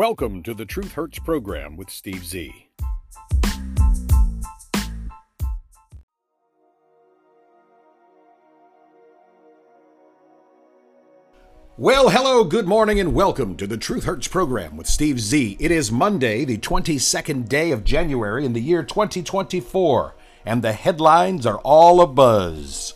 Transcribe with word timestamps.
Welcome 0.00 0.42
to 0.44 0.54
the 0.54 0.64
Truth 0.64 0.92
Hurts 0.92 1.18
program 1.18 1.76
with 1.76 1.90
Steve 1.90 2.24
Z. 2.24 2.70
Well, 11.76 12.08
hello, 12.08 12.44
good 12.44 12.66
morning, 12.66 12.98
and 12.98 13.12
welcome 13.12 13.58
to 13.58 13.66
the 13.66 13.76
Truth 13.76 14.04
Hurts 14.04 14.26
program 14.26 14.78
with 14.78 14.86
Steve 14.86 15.20
Z. 15.20 15.58
It 15.60 15.70
is 15.70 15.92
Monday, 15.92 16.46
the 16.46 16.56
22nd 16.56 17.46
day 17.46 17.70
of 17.70 17.84
January 17.84 18.46
in 18.46 18.54
the 18.54 18.62
year 18.62 18.82
2024, 18.82 20.14
and 20.46 20.62
the 20.62 20.72
headlines 20.72 21.44
are 21.44 21.58
all 21.58 21.98
abuzz. 21.98 22.94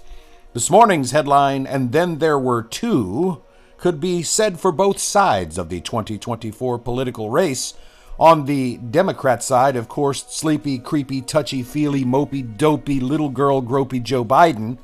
This 0.55 0.71
morning's 0.71 1.11
headline, 1.11 1.67
and 1.67 1.93
then 1.93 2.17
there 2.17 2.39
were 2.39 2.63
two, 2.63 3.43
could 3.85 4.01
be 4.01 4.23
said 4.23 4.59
for 4.59 4.73
both 4.73 4.99
sides 4.99 5.59
of 5.59 5.69
the 5.69 5.79
2024 5.79 6.79
political 6.79 7.29
race. 7.29 7.75
On 8.19 8.47
the 8.47 8.79
Democrat 8.79 9.43
side, 9.43 9.77
of 9.77 9.89
course, 9.89 10.25
sleepy, 10.27 10.79
creepy, 10.79 11.21
touchy 11.21 11.63
feely, 11.63 12.03
mopey, 12.03 12.57
dopey, 12.57 12.99
little 12.99 13.29
girl, 13.29 13.61
gropey 13.61 14.03
Joe 14.03 14.25
Biden, 14.25 14.79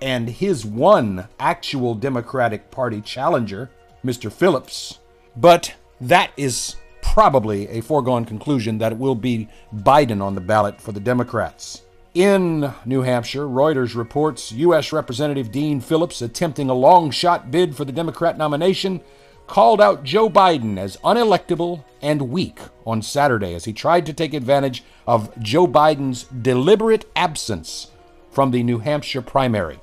and 0.00 0.30
his 0.30 0.64
one 0.64 1.26
actual 1.40 1.96
Democratic 1.96 2.70
Party 2.70 3.00
challenger, 3.00 3.72
Mr. 4.04 4.30
Phillips. 4.30 5.00
But 5.36 5.74
that 6.00 6.30
is 6.36 6.76
probably 7.02 7.66
a 7.70 7.80
foregone 7.80 8.24
conclusion 8.24 8.78
that 8.78 8.92
it 8.92 8.98
will 8.98 9.16
be 9.16 9.48
Biden 9.74 10.22
on 10.22 10.36
the 10.36 10.40
ballot 10.40 10.80
for 10.80 10.92
the 10.92 11.00
Democrats. 11.00 11.82
In 12.14 12.72
New 12.84 13.02
Hampshire, 13.02 13.48
Reuters 13.48 13.96
reports 13.96 14.52
U.S. 14.52 14.92
Representative 14.92 15.50
Dean 15.50 15.80
Phillips, 15.80 16.22
attempting 16.22 16.70
a 16.70 16.74
long 16.74 17.10
shot 17.10 17.50
bid 17.50 17.74
for 17.74 17.84
the 17.84 17.90
Democrat 17.90 18.38
nomination, 18.38 19.00
called 19.48 19.80
out 19.80 20.04
Joe 20.04 20.30
Biden 20.30 20.78
as 20.78 20.96
unelectable 20.98 21.82
and 22.00 22.30
weak 22.30 22.60
on 22.86 23.02
Saturday 23.02 23.52
as 23.52 23.64
he 23.64 23.72
tried 23.72 24.06
to 24.06 24.12
take 24.12 24.32
advantage 24.32 24.84
of 25.08 25.36
Joe 25.40 25.66
Biden's 25.66 26.22
deliberate 26.22 27.04
absence 27.16 27.90
from 28.30 28.52
the 28.52 28.62
New 28.62 28.78
Hampshire 28.78 29.20
primary. 29.20 29.80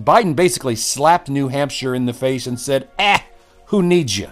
Biden 0.00 0.34
basically 0.34 0.76
slapped 0.76 1.28
New 1.28 1.48
Hampshire 1.48 1.94
in 1.94 2.06
the 2.06 2.14
face 2.14 2.46
and 2.46 2.58
said, 2.58 2.88
Eh, 2.98 3.20
who 3.66 3.82
needs 3.82 4.16
you? 4.16 4.30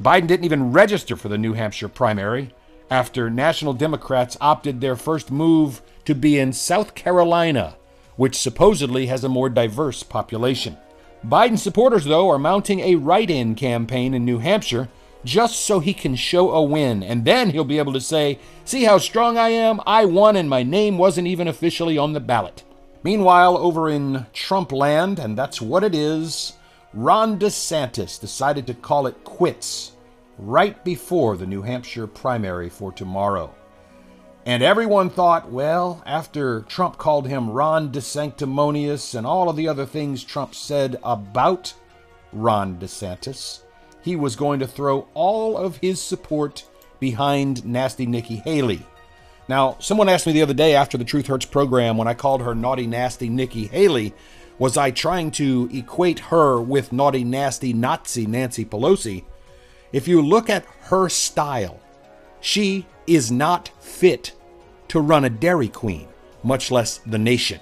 Biden 0.00 0.28
didn't 0.28 0.44
even 0.44 0.70
register 0.70 1.16
for 1.16 1.28
the 1.28 1.38
New 1.38 1.54
Hampshire 1.54 1.88
primary 1.88 2.54
after 2.90 3.28
national 3.28 3.72
Democrats 3.72 4.36
opted 4.40 4.80
their 4.80 4.94
first 4.94 5.32
move 5.32 5.82
to 6.06 6.14
be 6.14 6.38
in 6.38 6.52
South 6.52 6.94
Carolina, 6.94 7.76
which 8.16 8.38
supposedly 8.38 9.06
has 9.06 9.22
a 9.24 9.28
more 9.28 9.50
diverse 9.50 10.02
population. 10.02 10.76
Biden 11.24 11.58
supporters, 11.58 12.04
though, 12.04 12.30
are 12.30 12.38
mounting 12.38 12.80
a 12.80 12.94
write 12.94 13.30
in 13.30 13.54
campaign 13.54 14.14
in 14.14 14.24
New 14.24 14.38
Hampshire 14.38 14.88
just 15.24 15.60
so 15.60 15.80
he 15.80 15.92
can 15.92 16.14
show 16.14 16.50
a 16.52 16.62
win, 16.62 17.02
and 17.02 17.24
then 17.24 17.50
he'll 17.50 17.64
be 17.64 17.78
able 17.78 17.92
to 17.92 18.00
say, 18.00 18.38
See 18.64 18.84
how 18.84 18.98
strong 18.98 19.36
I 19.36 19.48
am? 19.48 19.80
I 19.86 20.04
won, 20.04 20.36
and 20.36 20.48
my 20.48 20.62
name 20.62 20.98
wasn't 20.98 21.26
even 21.26 21.48
officially 21.48 21.98
on 21.98 22.12
the 22.12 22.20
ballot. 22.20 22.62
Meanwhile, 23.02 23.58
over 23.58 23.90
in 23.90 24.26
Trump 24.32 24.72
land, 24.72 25.18
and 25.18 25.36
that's 25.36 25.60
what 25.60 25.82
it 25.82 25.94
is, 25.94 26.54
Ron 26.94 27.38
DeSantis 27.38 28.20
decided 28.20 28.66
to 28.68 28.74
call 28.74 29.06
it 29.06 29.24
quits 29.24 29.92
right 30.38 30.82
before 30.84 31.36
the 31.36 31.46
New 31.46 31.62
Hampshire 31.62 32.06
primary 32.06 32.68
for 32.68 32.92
tomorrow. 32.92 33.52
And 34.46 34.62
everyone 34.62 35.10
thought, 35.10 35.50
well, 35.50 36.04
after 36.06 36.60
Trump 36.62 36.98
called 36.98 37.26
him 37.26 37.50
Ron 37.50 37.90
DeSanctimonious 37.90 39.16
and 39.16 39.26
all 39.26 39.48
of 39.48 39.56
the 39.56 39.66
other 39.66 39.84
things 39.84 40.22
Trump 40.22 40.54
said 40.54 41.00
about 41.02 41.74
Ron 42.32 42.78
DeSantis, 42.78 43.62
he 44.02 44.14
was 44.14 44.36
going 44.36 44.60
to 44.60 44.66
throw 44.68 45.08
all 45.14 45.56
of 45.56 45.78
his 45.78 46.00
support 46.00 46.64
behind 47.00 47.66
Nasty 47.66 48.06
Nikki 48.06 48.36
Haley. 48.36 48.86
Now, 49.48 49.76
someone 49.80 50.08
asked 50.08 50.28
me 50.28 50.32
the 50.32 50.42
other 50.42 50.54
day 50.54 50.76
after 50.76 50.96
the 50.96 51.04
Truth 51.04 51.26
Hurts 51.26 51.46
program 51.46 51.96
when 51.96 52.06
I 52.06 52.14
called 52.14 52.42
her 52.42 52.54
Naughty 52.54 52.86
Nasty 52.86 53.28
Nikki 53.28 53.66
Haley, 53.66 54.14
was 54.60 54.76
I 54.76 54.92
trying 54.92 55.32
to 55.32 55.68
equate 55.72 56.20
her 56.20 56.60
with 56.60 56.92
Naughty 56.92 57.24
Nasty 57.24 57.72
Nazi 57.72 58.26
Nancy 58.26 58.64
Pelosi? 58.64 59.24
If 59.92 60.06
you 60.06 60.22
look 60.22 60.48
at 60.48 60.64
her 60.82 61.08
style, 61.08 61.80
she 62.40 62.86
is 63.08 63.30
not 63.30 63.70
fit 63.80 64.32
to 64.88 65.00
run 65.00 65.24
a 65.24 65.30
Dairy 65.30 65.68
Queen, 65.68 66.08
much 66.42 66.70
less 66.70 66.98
the 66.98 67.18
nation. 67.18 67.60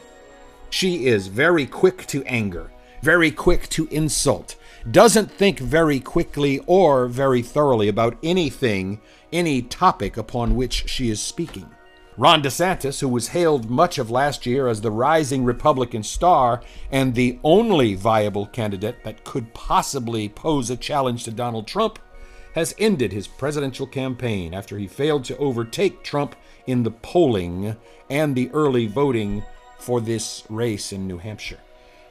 She 0.71 1.07
is 1.07 1.29
very 1.29 1.67
quick 1.67 2.07
to 2.09 2.25
anger, 2.25 2.71
very 3.03 3.31
quick 3.31 3.69
to 3.71 3.87
insult, 3.91 4.57
doesn't 4.91 5.31
think 5.31 5.59
very 5.59 6.01
quickly 6.01 6.61
or 6.67 7.07
very 7.07 7.43
thoroughly 7.43 7.89
about 7.89 8.19
anything, 8.23 9.01
any 9.33 9.63
topic 9.63 10.17
upon 10.17 10.57
which 10.57 10.89
she 10.89 11.11
is 11.11 11.21
speaking. 11.21 11.69
Ron 12.17 12.43
DeSantis, 12.43 13.01
who 13.01 13.09
was 13.09 13.29
hailed 13.29 13.69
much 13.69 13.99
of 13.99 14.11
last 14.11 14.47
year 14.47 14.69
as 14.69 14.81
the 14.81 14.91
rising 14.91 15.45
Republican 15.45 16.05
star 16.05 16.63
and 16.93 17.15
the 17.15 17.41
only 17.43 17.95
viable 17.95 18.47
candidate 18.47 19.03
that 19.03 19.25
could 19.25 19.53
possibly 19.53 20.29
pose 20.29 20.71
a 20.71 20.77
challenge 20.77 21.25
to 21.25 21.33
Donald 21.33 21.67
Trump, 21.67 21.99
has 22.55 22.75
ended 22.79 23.13
his 23.13 23.27
presidential 23.27 23.87
campaign 23.87 24.55
after 24.55 24.79
he 24.79 24.87
failed 24.87 25.25
to 25.25 25.37
overtake 25.39 26.03
Trump 26.03 26.37
in 26.67 26.83
the 26.83 26.91
polling 26.91 27.77
and 28.09 28.35
the 28.35 28.51
early 28.53 28.87
voting 28.87 29.45
for 29.79 30.01
this 30.01 30.45
race 30.49 30.93
in 30.93 31.07
New 31.07 31.19
Hampshire. 31.19 31.59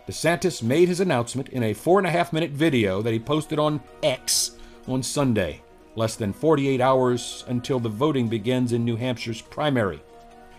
DeSantis 0.08 0.62
made 0.62 0.90
his 0.90 1.00
announcement 1.00 1.50
in 1.50 1.64
a 1.64 1.74
four 1.74 1.98
and 1.98 2.06
a 2.06 2.12
half 2.12 2.34
minute 2.34 2.52
video 2.52 3.02
that 3.02 3.14
he 3.14 3.20
posted 3.20 3.58
on 3.58 3.82
X 4.04 4.58
on 4.86 5.02
Sunday, 5.02 5.62
less 5.96 6.16
than 6.16 6.34
48 6.34 6.82
hours 6.82 7.46
until 7.48 7.80
the 7.80 7.88
voting 7.88 8.28
begins 8.28 8.74
in 8.74 8.84
New 8.84 8.98
Hampshire's 8.98 9.42
primary. 9.42 10.02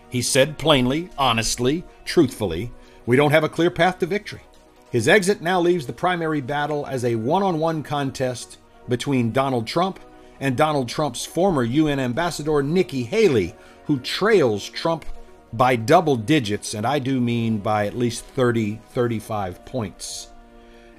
He 0.09 0.23
said 0.23 0.57
plainly, 0.57 1.09
honestly, 1.17 1.83
truthfully, 2.05 2.71
we 3.05 3.15
don't 3.15 3.31
have 3.31 3.43
a 3.43 3.49
clear 3.49 3.69
path 3.69 3.99
to 3.99 4.07
victory. 4.07 4.41
His 4.89 5.07
exit 5.07 5.41
now 5.41 5.61
leaves 5.61 5.85
the 5.85 5.93
primary 5.93 6.41
battle 6.41 6.87
as 6.87 7.05
a 7.05 7.15
one 7.15 7.43
on 7.43 7.59
one 7.59 7.83
contest 7.83 8.57
between 8.87 9.31
Donald 9.31 9.67
Trump 9.67 9.99
and 10.39 10.57
Donald 10.57 10.89
Trump's 10.89 11.25
former 11.25 11.63
UN 11.63 11.99
ambassador, 11.99 12.61
Nikki 12.61 13.03
Haley, 13.03 13.55
who 13.85 13.99
trails 13.99 14.67
Trump 14.67 15.05
by 15.53 15.75
double 15.75 16.15
digits, 16.15 16.73
and 16.73 16.85
I 16.85 16.99
do 16.99 17.21
mean 17.21 17.59
by 17.59 17.87
at 17.87 17.97
least 17.97 18.25
30, 18.25 18.79
35 18.91 19.65
points. 19.65 20.29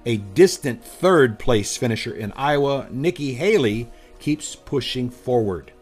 A 0.07 0.19
distant 0.19 0.83
third 0.85 1.39
place 1.39 1.77
finisher 1.77 2.15
in 2.15 2.33
Iowa, 2.33 2.89
Nikki 2.91 3.35
Haley 3.35 3.91
keeps 4.19 4.55
pushing 4.55 5.11
forward. 5.11 5.73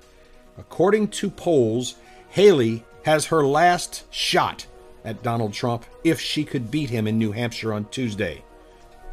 According 0.59 1.09
to 1.09 1.31
polls, 1.31 1.97
Haley 2.31 2.84
has 3.04 3.26
her 3.26 3.47
last 3.47 4.04
shot 4.10 4.66
at 5.04 5.22
Donald 5.22 5.53
Trump 5.53 5.84
if 6.03 6.20
she 6.20 6.43
could 6.44 6.70
beat 6.70 6.91
him 6.91 7.06
in 7.06 7.19
New 7.19 7.32
Hampshire 7.32 7.72
on 7.72 7.84
Tuesday. 7.87 8.43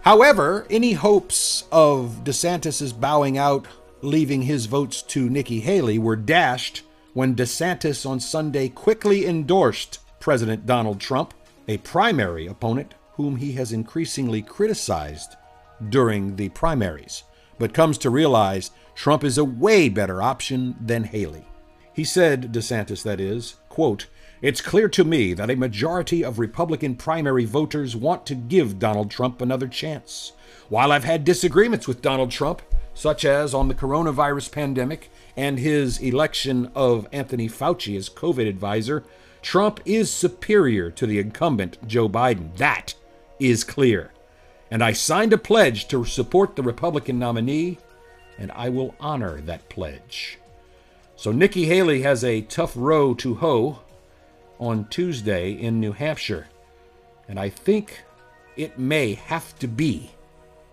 However, 0.01 0.66
any 0.69 0.94
hopes 0.94 1.66
of 1.72 2.23
DeSantis' 2.23 3.00
bowing 3.00 3.38
out, 3.38 3.67
leaving 4.01 4.41
his 4.41 4.66
votes 4.66 5.03
to 5.03 5.29
Nikki 5.29 5.59
Haley, 5.59 6.00
were 6.00 6.16
dashed 6.16 6.81
when 7.13 7.35
DeSantis 7.35 8.09
on 8.09 8.19
Sunday 8.19 8.67
quickly 8.69 9.28
endorsed 9.28 10.00
President 10.19 10.66
Donald 10.66 11.00
Trump, 11.00 11.35
a 11.67 11.78
primary 11.78 12.47
opponent 12.47 12.95
whom 13.13 13.35
he 13.35 13.51
has 13.53 13.72
increasingly 13.72 14.41
criticized 14.41 15.35
during 15.89 16.35
the 16.35 16.50
primaries, 16.50 17.23
but 17.59 17.73
comes 17.73 18.00
to 18.00 18.09
realize 18.09 18.72
Trump 18.95 19.23
is 19.23 19.38
a 19.38 19.45
way 19.45 19.88
better 19.88 20.22
option 20.22 20.75
than 20.81 21.03
Haley. 21.03 21.45
He 21.94 22.03
said, 22.03 22.51
DeSantis 22.51 23.03
that 23.03 23.19
is, 23.19 23.56
quote, 23.69 24.07
it's 24.41 24.62
clear 24.62 24.90
to 24.90 25.03
me 25.03 25.34
that 25.34 25.52
a 25.52 25.56
majority 25.56 26.24
of 26.24 26.40
Republican 26.40 26.96
primary 26.96 27.46
voters 27.46 27.96
want 27.96 28.25
to 28.25 28.35
give 28.35 28.80
Donald 28.80 29.12
Trump 29.12 29.39
another 29.39 29.68
chance. 29.68 30.31
While 30.68 30.92
I've 30.92 31.04
had 31.04 31.24
disagreements 31.24 31.88
with 31.88 32.01
Donald 32.01 32.31
Trump, 32.31 32.62
such 32.94 33.24
as 33.24 33.54
on 33.54 33.68
the 33.68 33.75
coronavirus 33.75 34.51
pandemic 34.51 35.12
and 35.38 35.60
his 35.60 36.00
election 36.00 36.71
of 36.74 37.07
Anthony 37.12 37.48
Fauci 37.48 37.95
as 37.95 38.10
COVID 38.10 38.48
advisor, 38.48 39.04
Trump 39.42 39.80
is 39.86 40.12
superior 40.12 40.89
to 40.92 41.06
the 41.06 41.19
incumbent 41.19 41.77
Joe 41.88 42.10
Biden. 42.10 42.56
That 42.57 42.95
is 43.39 43.63
clear. 43.63 44.12
And 44.71 44.83
I 44.83 44.94
signed 44.94 45.33
a 45.33 45.38
pledge 45.38 45.88
to 45.89 46.06
support 46.06 46.56
the 46.56 46.63
Republican 46.63 47.19
nominee, 47.19 47.77
and 48.39 48.51
I 48.54 48.69
will 48.69 48.95
honor 49.00 49.42
that 49.42 49.69
pledge. 49.69 50.39
So 51.15 51.31
Nikki 51.31 51.65
Haley 51.65 52.01
has 52.01 52.24
a 52.24 52.42
tough 52.42 52.74
row 52.75 53.13
to 53.15 53.36
hoe 53.36 53.80
on 54.62 54.86
Tuesday 54.86 55.52
in 55.52 55.81
New 55.81 55.92
Hampshire. 55.92 56.48
And 57.28 57.38
I 57.38 57.50
think 57.50 58.04
it 58.56 58.80
may 58.80 59.16
have 59.16 59.58
to 59.60 59.68
be 59.68 60.12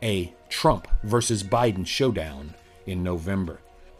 a 0.02 0.32
Trump 0.48 0.86
versus 1.02 1.42
Biden 1.42 1.86
showdown 1.86 2.54
in 2.86 3.02
November. 3.02 3.58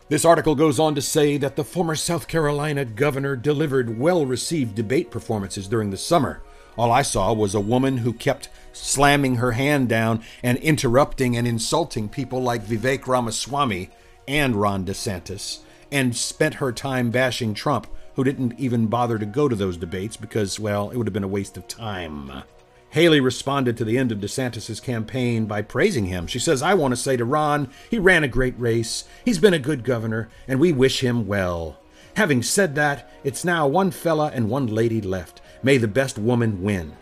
This 0.08 0.24
article 0.24 0.54
goes 0.54 0.78
on 0.78 0.94
to 0.94 1.02
say 1.02 1.36
that 1.38 1.56
the 1.56 1.64
former 1.64 1.96
South 1.96 2.28
Carolina 2.28 2.84
governor 2.84 3.34
delivered 3.34 3.98
well 3.98 4.24
received 4.24 4.74
debate 4.74 5.10
performances 5.10 5.66
during 5.68 5.90
the 5.90 5.96
summer. 5.96 6.42
All 6.76 6.92
I 6.92 7.02
saw 7.02 7.32
was 7.32 7.54
a 7.54 7.60
woman 7.60 7.98
who 7.98 8.12
kept 8.12 8.48
slamming 8.72 9.36
her 9.36 9.52
hand 9.52 9.88
down 9.88 10.22
and 10.42 10.58
interrupting 10.58 11.36
and 11.36 11.46
insulting 11.46 12.08
people 12.08 12.40
like 12.40 12.64
Vivek 12.64 13.06
Ramaswamy 13.06 13.90
and 14.26 14.54
Ron 14.56 14.84
DeSantis 14.84 15.60
and 15.90 16.16
spent 16.16 16.54
her 16.54 16.72
time 16.72 17.10
bashing 17.10 17.54
Trump, 17.54 17.86
who 18.18 18.24
didn't 18.24 18.58
even 18.58 18.88
bother 18.88 19.16
to 19.16 19.24
go 19.24 19.46
to 19.48 19.54
those 19.54 19.76
debates 19.76 20.16
because, 20.16 20.58
well, 20.58 20.90
it 20.90 20.96
would 20.96 21.06
have 21.06 21.14
been 21.14 21.22
a 21.22 21.28
waste 21.28 21.56
of 21.56 21.68
time. 21.68 22.42
Haley 22.90 23.20
responded 23.20 23.76
to 23.76 23.84
the 23.84 23.96
end 23.96 24.10
of 24.10 24.18
DeSantis' 24.18 24.82
campaign 24.82 25.46
by 25.46 25.62
praising 25.62 26.06
him. 26.06 26.26
She 26.26 26.40
says, 26.40 26.60
I 26.60 26.74
want 26.74 26.90
to 26.90 26.96
say 26.96 27.16
to 27.16 27.24
Ron, 27.24 27.70
he 27.88 27.96
ran 27.96 28.24
a 28.24 28.28
great 28.28 28.58
race, 28.58 29.04
he's 29.24 29.38
been 29.38 29.54
a 29.54 29.58
good 29.60 29.84
governor, 29.84 30.28
and 30.48 30.58
we 30.58 30.72
wish 30.72 30.98
him 31.00 31.28
well. 31.28 31.78
Having 32.16 32.42
said 32.42 32.74
that, 32.74 33.08
it's 33.22 33.44
now 33.44 33.68
one 33.68 33.92
fella 33.92 34.32
and 34.34 34.50
one 34.50 34.66
lady 34.66 35.00
left. 35.00 35.40
May 35.62 35.76
the 35.76 35.86
best 35.86 36.18
woman 36.18 36.60
win. 36.60 36.96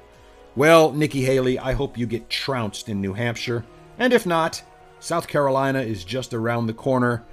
Well, 0.54 0.92
Nikki 0.92 1.22
Haley, 1.22 1.58
I 1.58 1.72
hope 1.72 1.96
you 1.96 2.04
get 2.06 2.28
trounced 2.28 2.90
in 2.90 3.00
New 3.00 3.14
Hampshire. 3.14 3.64
And 3.98 4.12
if 4.12 4.26
not, 4.26 4.62
South 5.00 5.28
Carolina 5.28 5.80
is 5.80 6.04
just 6.04 6.34
around 6.34 6.66
the 6.66 6.74
corner, 6.74 7.24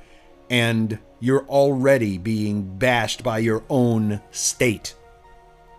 and 0.54 1.00
you're 1.20 1.48
already 1.48 2.20
being 2.20 2.78
bashed 2.78 3.24
by 3.24 3.40
your 3.40 3.64
own 3.72 4.22
state. 4.30 4.94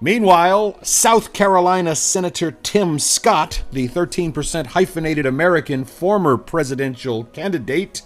Meanwhile, 0.00 0.82
South 0.82 1.32
Carolina 1.32 1.94
Senator 1.94 2.50
Tim 2.50 2.99
Scott, 2.99 3.62
the 3.71 3.88
13% 3.88 4.67
hyphenated 4.67 5.26
American 5.26 5.85
former 5.85 6.37
presidential 6.37 7.23
candidate, 7.23 8.03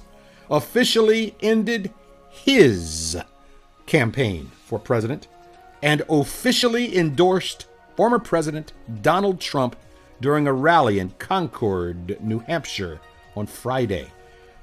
officially 0.50 1.34
ended 1.40 1.90
his 2.28 3.16
campaign 3.86 4.50
for 4.66 4.78
president 4.78 5.26
and 5.82 6.02
officially 6.10 6.98
endorsed 6.98 7.64
former 7.96 8.18
President 8.18 8.74
Donald 9.00 9.40
Trump 9.40 9.74
during 10.20 10.46
a 10.46 10.52
rally 10.52 10.98
in 10.98 11.14
Concord, 11.18 12.20
New 12.20 12.40
Hampshire 12.40 13.00
on 13.34 13.46
Friday. 13.46 14.12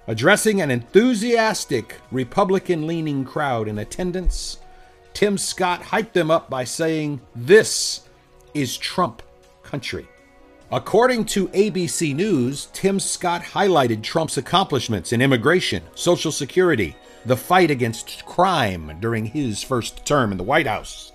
Addressing 0.07 0.61
an 0.61 0.69
enthusiastic 0.69 1.99
Republican 2.11 2.85
leaning 2.85 3.25
crowd 3.25 3.67
in 3.67 3.79
attendance, 3.79 4.59
Tim 5.13 5.35
Scott 5.35 5.81
hyped 5.81 6.13
them 6.13 6.29
up 6.29 6.47
by 6.47 6.63
saying, 6.63 7.21
This 7.35 8.01
is 8.53 8.77
Trump 8.77 9.23
country. 9.63 10.07
According 10.71 11.25
to 11.25 11.47
ABC 11.49 12.15
News, 12.15 12.67
Tim 12.71 12.99
Scott 12.99 13.41
highlighted 13.41 14.03
Trump's 14.03 14.37
accomplishments 14.37 15.11
in 15.11 15.21
immigration, 15.21 15.81
Social 15.95 16.31
Security, 16.31 16.95
the 17.25 17.37
fight 17.37 17.71
against 17.71 18.25
crime 18.25 18.97
during 18.99 19.25
his 19.25 19.63
first 19.63 20.05
term 20.05 20.31
in 20.31 20.37
the 20.37 20.43
White 20.43 20.67
House. 20.67 21.13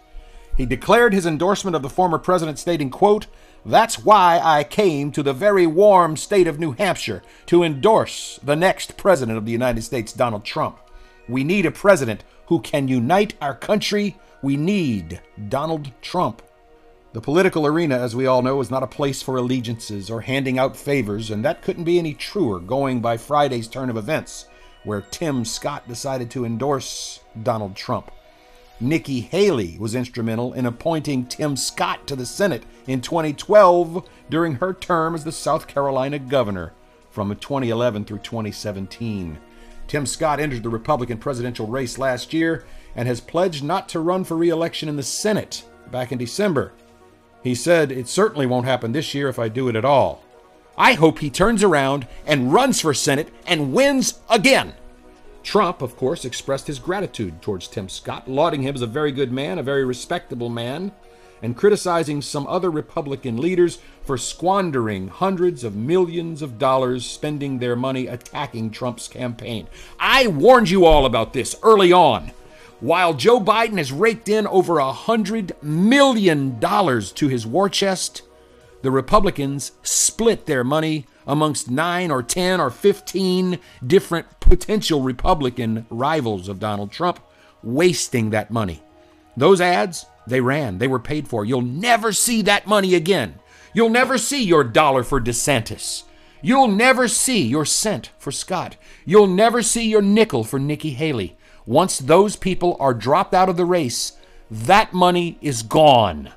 He 0.57 0.67
declared 0.67 1.13
his 1.13 1.27
endorsement 1.27 1.77
of 1.77 1.83
the 1.83 1.89
former 1.89 2.19
president, 2.19 2.59
stating, 2.59 2.91
quote, 2.91 3.29
That's 3.65 4.03
why 4.05 4.41
I 4.43 4.65
came 4.65 5.13
to 5.13 5.23
the 5.23 5.35
very 5.35 5.67
warm 5.67 6.17
state 6.17 6.47
of 6.47 6.59
New 6.59 6.73
Hampshire 6.73 7.23
to 7.47 7.63
endorse 7.63 8.41
the 8.43 8.57
next 8.57 8.97
president 8.97 9.37
of 9.37 9.45
the 9.45 9.53
United 9.53 9.83
States, 9.83 10.13
Donald 10.13 10.45
Trump. 10.45 10.79
We 11.29 11.45
need 11.45 11.67
a 11.67 11.71
president 11.71 12.25
who 12.47 12.61
can 12.61 12.89
unite 12.89 13.35
our 13.41 13.55
country. 13.55 14.17
We 14.43 14.57
need 14.57 15.21
Donald 15.49 15.93
Trump. 16.01 16.43
The 17.13 17.21
political 17.21 17.67
arena, 17.67 17.99
as 17.99 18.17
we 18.17 18.27
all 18.27 18.41
know, 18.41 18.61
is 18.61 18.71
not 18.71 18.83
a 18.83 18.87
place 18.87 19.21
for 19.21 19.37
allegiances 19.37 20.11
or 20.11 20.23
handing 20.23 20.59
out 20.59 20.77
favors, 20.77 21.31
and 21.31 21.45
that 21.45 21.61
couldn't 21.61 21.85
be 21.85 21.99
any 21.99 22.15
truer 22.15 22.61
going 22.61 23.01
by 23.01 23.17
Friday's 23.17 23.69
turn 23.69 23.91
of 23.91 23.97
events, 23.97 24.47
where 24.85 25.03
Tim 25.03 25.45
Scott 25.45 25.87
decided 25.87 26.31
to 26.31 26.45
endorse 26.45 27.21
Donald 27.43 27.77
Trump. 27.77 28.11
Nikki 28.83 29.21
Haley 29.21 29.77
was 29.79 29.95
instrumental 29.95 30.55
in 30.55 30.65
appointing 30.65 31.27
Tim 31.27 31.55
Scott 31.55 32.07
to 32.07 32.17
the 32.17 32.25
Senate 32.25 32.65
in 32.87 33.03
2012 33.03 34.09
during 34.31 34.55
her 34.55 34.73
term 34.73 35.15
as 35.15 35.23
the 35.23 35.33
South 35.33 35.67
Carolina 35.67 36.19
governor 36.19 36.73
from 37.11 37.29
2011 37.29 38.07
through 38.07 38.19
2017. 38.19 39.39
Tim 39.87 40.07
Scott 40.07 40.41
entered 40.41 40.63
the 40.63 40.71
Republican 40.71 41.19
presidential 41.19 41.67
race 41.67 41.99
last 41.99 42.33
year 42.33 42.65
and 42.97 43.07
has 43.07 43.21
pledged 43.21 43.63
not 43.63 43.89
to 43.91 44.01
run 44.01 44.25
for 44.25 44.37
re 44.37 44.49
election 44.49 44.89
in 44.89 44.97
the 44.97 45.03
Senate 45.03 45.65
back 45.91 46.11
in 46.11 46.17
December. 46.19 46.73
He 47.43 47.55
said, 47.55 47.93
It 47.93 48.09
certainly 48.09 48.47
won't 48.47 48.67
happen 48.67 48.93
this 48.93 49.15
year 49.15 49.29
if 49.29 49.39
I 49.39 49.49
do 49.49 49.69
it 49.69 49.77
at 49.77 49.85
all. 49.85 50.25
I 50.79 50.95
hope 50.95 51.19
he 51.19 51.29
turns 51.29 51.63
around 51.63 52.07
and 52.25 52.53
runs 52.53 52.81
for 52.81 52.95
Senate 52.95 53.29
and 53.47 53.75
wins 53.75 54.21
again. 54.31 54.73
Trump, 55.43 55.83
of 55.83 55.97
course, 55.97 56.25
expressed 56.25 56.67
his 56.67 56.79
gratitude 56.79 57.41
towards 57.43 57.69
Tim 57.69 57.89
Scott, 57.89 58.29
lauding 58.29 58.63
him 58.63 58.75
as 58.75 58.83
a 58.83 58.87
very 58.87 59.13
good 59.13 59.33
man, 59.33 59.59
a 59.59 59.63
very 59.63 59.85
respectable 59.85 60.49
man, 60.49 60.93
and 61.43 61.57
criticizing 61.57 62.21
some 62.21 62.47
other 62.47 62.71
Republican 62.71 63.39
leaders 63.39 63.79
for 64.03 64.19
squandering 64.19 65.09
hundreds 65.09 65.65
of 65.65 65.75
millions 65.75 66.43
of 66.43 66.59
dollars 66.59 67.07
spending 67.07 67.59
their 67.59 67.77
money 67.77 68.07
attacking 68.07 68.71
Trump's 68.71 69.09
campaign. 69.09 69.67
I 69.99 70.27
warned 70.27 70.71
you 70.71 70.85
all 70.85 71.07
about 71.07 71.33
this 71.33 71.57
early 71.63 71.93
on. 71.93 72.33
While 72.81 73.15
Joe 73.15 73.41
Biden 73.41 73.79
has 73.79 73.93
raked 73.93 74.29
in 74.29 74.47
over 74.47 74.79
a 74.79 74.93
hundred 74.93 75.53
million 75.63 76.59
dollars 76.59 77.13
to 77.13 77.29
his 77.29 77.47
war 77.47 77.69
chest, 77.69 78.23
the 78.83 78.91
Republicans 78.91 79.73
split 79.83 80.47
their 80.47 80.65
money 80.65 81.07
amongst 81.31 81.71
nine 81.71 82.11
or 82.11 82.25
10 82.25 82.61
or 82.61 82.71
15 82.71 83.61
different 83.87 84.41
potential 84.41 85.01
Republican 85.01 85.87
rivals 85.89 86.49
of 86.49 86.59
Donald 86.59 86.91
Trump, 86.91 87.21
wasting 87.63 88.31
that 88.31 88.51
money. 88.51 88.83
Those 89.37 89.61
ads, 89.61 90.07
they 90.27 90.41
ran, 90.41 90.79
they 90.79 90.89
were 90.89 90.99
paid 90.99 91.29
for. 91.29 91.45
You'll 91.45 91.63
never 91.63 92.13
see 92.13 92.43
that 92.43 92.67
money 92.67 92.97
again. 92.97 93.39
You'll 93.73 93.91
never 93.91 94.19
see 94.19 94.43
your 94.43 94.65
dollar 94.65 95.05
for 95.05 95.21
DeSantis. 95.21 96.03
You'll 96.43 96.69
never 96.69 97.07
see 97.07 97.47
your 97.47 97.65
cent 97.65 98.11
for 98.19 98.33
Scott. 98.33 98.77
You'll 99.05 99.29
never 99.29 99.63
see 99.63 99.89
your 99.89 100.03
nickel 100.03 100.43
for 100.43 100.59
Nikki 100.59 100.91
Haley. 100.91 101.37
Once 101.65 101.99
those 101.99 102.35
people 102.35 102.77
are 102.81 102.93
dropped 102.93 103.35
out 103.35 103.49
of 103.49 103.57
the 103.57 103.65
race, 103.65 104.15
that 104.51 104.93
money 104.93 105.39
is 105.41 105.63
gone. 105.63 106.33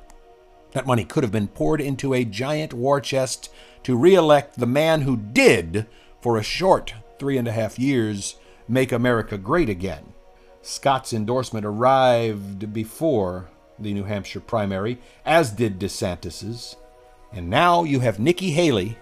That 0.74 0.86
money 0.86 1.04
could 1.04 1.24
have 1.24 1.32
been 1.32 1.48
poured 1.48 1.82
into 1.82 2.14
a 2.14 2.26
giant 2.26 2.74
war 2.74 3.02
chest 3.02 3.50
to 3.84 3.98
reelect 3.98 4.60
the 4.60 4.66
man 4.66 5.02
who 5.02 5.18
did, 5.18 5.88
for 6.22 6.38
a 6.38 6.44
short 6.44 6.94
three 7.20 7.38
and 7.38 7.48
a 7.48 7.52
half 7.52 7.78
years, 7.78 8.36
make 8.68 8.92
America 8.92 9.38
great 9.38 9.70
again. 9.70 10.14
Scott's 10.62 11.14
endorsement 11.14 11.66
arrived 11.66 12.74
before 12.74 13.50
the 13.78 13.94
New 13.94 14.04
Hampshire 14.04 14.40
primary, 14.40 15.00
as 15.26 15.52
did 15.52 15.80
DeSantis's. 15.80 16.76
And 17.32 17.50
now 17.50 17.84
you 17.84 18.00
have 18.00 18.20
Nikki 18.20 18.52
Haley, 18.52 18.98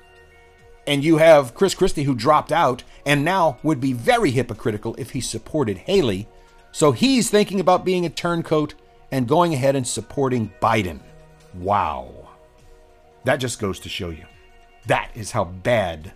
and 0.87 1.03
you 1.03 1.17
have 1.17 1.53
Chris 1.53 1.75
Christie, 1.75 2.03
who 2.03 2.15
dropped 2.15 2.51
out, 2.51 2.83
and 3.05 3.23
now 3.23 3.59
would 3.61 3.79
be 3.79 3.93
very 3.93 4.31
hypocritical 4.31 4.95
if 4.97 5.11
he 5.11 5.21
supported 5.21 5.77
Haley. 5.77 6.27
So 6.71 6.91
he's 6.91 7.29
thinking 7.29 7.59
about 7.59 7.85
being 7.85 8.05
a 8.05 8.09
turncoat 8.09 8.73
and 9.11 9.27
going 9.27 9.53
ahead 9.53 9.75
and 9.75 9.85
supporting 9.85 10.51
Biden. 10.61 10.99
Wow. 11.55 12.29
That 13.25 13.37
just 13.37 13.59
goes 13.59 13.79
to 13.81 13.89
show 13.89 14.09
you. 14.09 14.25
That 14.87 15.11
is 15.15 15.31
how 15.31 15.45
bad 15.45 16.11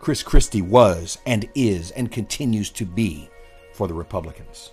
Chris 0.00 0.22
Christie 0.22 0.62
was 0.62 1.18
and 1.26 1.48
is 1.54 1.90
and 1.90 2.12
continues 2.12 2.70
to 2.70 2.84
be 2.84 3.28
for 3.72 3.88
the 3.88 3.94
Republicans. 3.94 4.70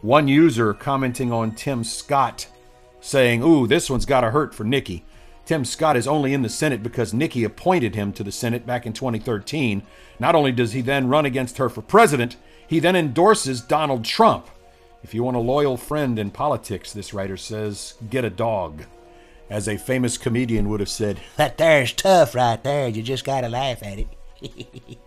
One 0.00 0.26
user 0.26 0.74
commenting 0.74 1.30
on 1.32 1.54
Tim 1.54 1.84
Scott 1.84 2.46
saying, 3.00 3.42
Ooh, 3.42 3.66
this 3.66 3.90
one's 3.90 4.06
got 4.06 4.22
to 4.22 4.30
hurt 4.30 4.54
for 4.54 4.64
Nikki. 4.64 5.04
Tim 5.44 5.64
Scott 5.64 5.96
is 5.96 6.06
only 6.06 6.32
in 6.32 6.42
the 6.42 6.48
Senate 6.48 6.82
because 6.82 7.12
Nikki 7.12 7.44
appointed 7.44 7.94
him 7.94 8.12
to 8.14 8.24
the 8.24 8.32
Senate 8.32 8.64
back 8.64 8.86
in 8.86 8.92
2013. 8.92 9.82
Not 10.18 10.34
only 10.34 10.52
does 10.52 10.72
he 10.72 10.80
then 10.80 11.08
run 11.08 11.26
against 11.26 11.58
her 11.58 11.68
for 11.68 11.82
president, 11.82 12.36
he 12.66 12.78
then 12.78 12.96
endorses 12.96 13.60
Donald 13.60 14.04
Trump. 14.04 14.46
If 15.02 15.14
you 15.14 15.24
want 15.24 15.36
a 15.36 15.40
loyal 15.40 15.76
friend 15.76 16.18
in 16.18 16.30
politics, 16.30 16.92
this 16.92 17.12
writer 17.12 17.36
says, 17.36 17.94
get 18.08 18.24
a 18.24 18.30
dog. 18.30 18.84
As 19.52 19.68
a 19.68 19.76
famous 19.76 20.16
comedian 20.16 20.70
would 20.70 20.80
have 20.80 20.88
said, 20.88 21.20
That 21.36 21.58
there's 21.58 21.92
tough 21.92 22.34
right 22.34 22.64
there. 22.64 22.88
You 22.88 23.02
just 23.02 23.22
gotta 23.22 23.50
laugh 23.50 23.82
at 23.82 23.98
it. 23.98 24.08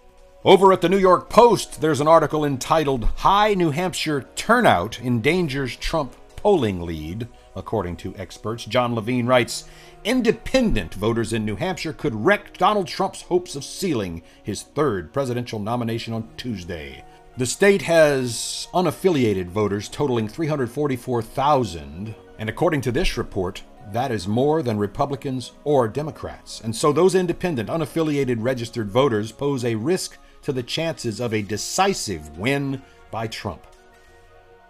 Over 0.46 0.72
at 0.72 0.82
the 0.82 0.90
New 0.90 1.00
York 1.00 1.32
Post, 1.32 1.82
there's 1.82 2.00
an 2.00 2.08
article 2.08 2.46
entitled 2.46 3.06
High 3.06 3.56
New 3.56 3.72
Hampshire 3.72 4.28
Turnout 4.36 5.02
Endangers 5.02 5.76
Trump 5.78 6.16
Polling 6.36 6.84
Lead. 6.84 7.28
According 7.56 7.96
to 7.98 8.16
experts, 8.18 8.66
John 8.66 8.94
Levine 8.94 9.26
writes 9.26 9.64
Independent 10.04 10.94
voters 10.94 11.34
in 11.34 11.44
New 11.44 11.56
Hampshire 11.56 11.94
could 11.94 12.14
wreck 12.14 12.56
Donald 12.56 12.86
Trump's 12.88 13.24
hopes 13.24 13.56
of 13.56 13.64
sealing 13.64 14.22
his 14.44 14.62
third 14.62 15.12
presidential 15.12 15.58
nomination 15.58 16.14
on 16.14 16.30
Tuesday. 16.38 17.04
The 17.36 17.48
state 17.48 17.82
has 17.82 18.68
unaffiliated 18.76 19.48
voters 19.48 19.90
totaling 19.90 20.28
344,000, 20.28 22.14
and 22.38 22.48
according 22.48 22.82
to 22.82 22.92
this 22.92 23.18
report, 23.18 23.64
that 23.92 24.12
is 24.12 24.28
more 24.28 24.62
than 24.62 24.78
Republicans 24.78 25.52
or 25.64 25.88
Democrats. 25.88 26.62
And 26.62 26.76
so 26.76 26.92
those 26.92 27.16
independent, 27.16 27.70
unaffiliated 27.70 28.38
registered 28.40 28.90
voters 28.90 29.32
pose 29.32 29.64
a 29.64 29.76
risk 29.76 30.18
to 30.42 30.52
the 30.52 30.64
chances 30.64 31.20
of 31.20 31.34
a 31.34 31.42
decisive 31.42 32.38
win 32.38 32.82
by 33.12 33.28
Trump. 33.28 33.66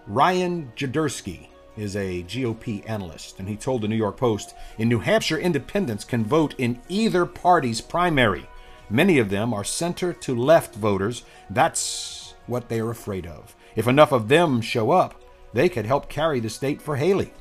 Ryan 0.07 0.71
Girdusky 0.75 1.47
is 1.77 1.95
a 1.95 2.23
GOP 2.23 2.87
analyst, 2.89 3.39
and 3.39 3.49
he 3.49 3.55
told 3.55 3.81
the 3.81 3.87
New 3.87 3.95
York 3.95 4.17
Post 4.17 4.55
In 4.77 4.87
New 4.87 4.99
Hampshire, 4.99 5.37
independents 5.37 6.03
can 6.03 6.23
vote 6.23 6.55
in 6.57 6.81
either 6.87 7.25
party's 7.25 7.81
primary. 7.81 8.47
Many 8.89 9.17
of 9.17 9.29
them 9.29 9.53
are 9.53 9.63
center 9.63 10.13
to 10.13 10.35
left 10.35 10.75
voters. 10.75 11.23
That's 11.49 12.35
what 12.47 12.69
they 12.69 12.79
are 12.79 12.91
afraid 12.91 13.25
of. 13.25 13.55
If 13.75 13.87
enough 13.87 14.11
of 14.11 14.27
them 14.27 14.61
show 14.61 14.91
up, 14.91 15.19
they 15.53 15.69
could 15.69 15.85
help 15.85 16.09
carry 16.09 16.39
the 16.39 16.49
state 16.49 16.81
for 16.81 16.95
Haley. 16.95 17.33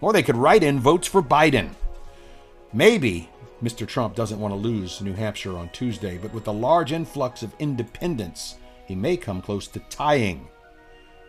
Or 0.00 0.12
they 0.12 0.22
could 0.22 0.36
write 0.36 0.62
in 0.62 0.80
votes 0.80 1.08
for 1.08 1.22
Biden. 1.22 1.70
Maybe 2.72 3.28
Mr. 3.62 3.86
Trump 3.86 4.14
doesn't 4.14 4.38
want 4.38 4.52
to 4.52 4.58
lose 4.58 5.00
New 5.00 5.14
Hampshire 5.14 5.56
on 5.56 5.68
Tuesday, 5.70 6.18
but 6.18 6.32
with 6.32 6.44
the 6.44 6.52
large 6.52 6.92
influx 6.92 7.42
of 7.42 7.54
independents, 7.58 8.56
he 8.86 8.94
may 8.94 9.16
come 9.16 9.42
close 9.42 9.66
to 9.68 9.80
tying. 9.90 10.48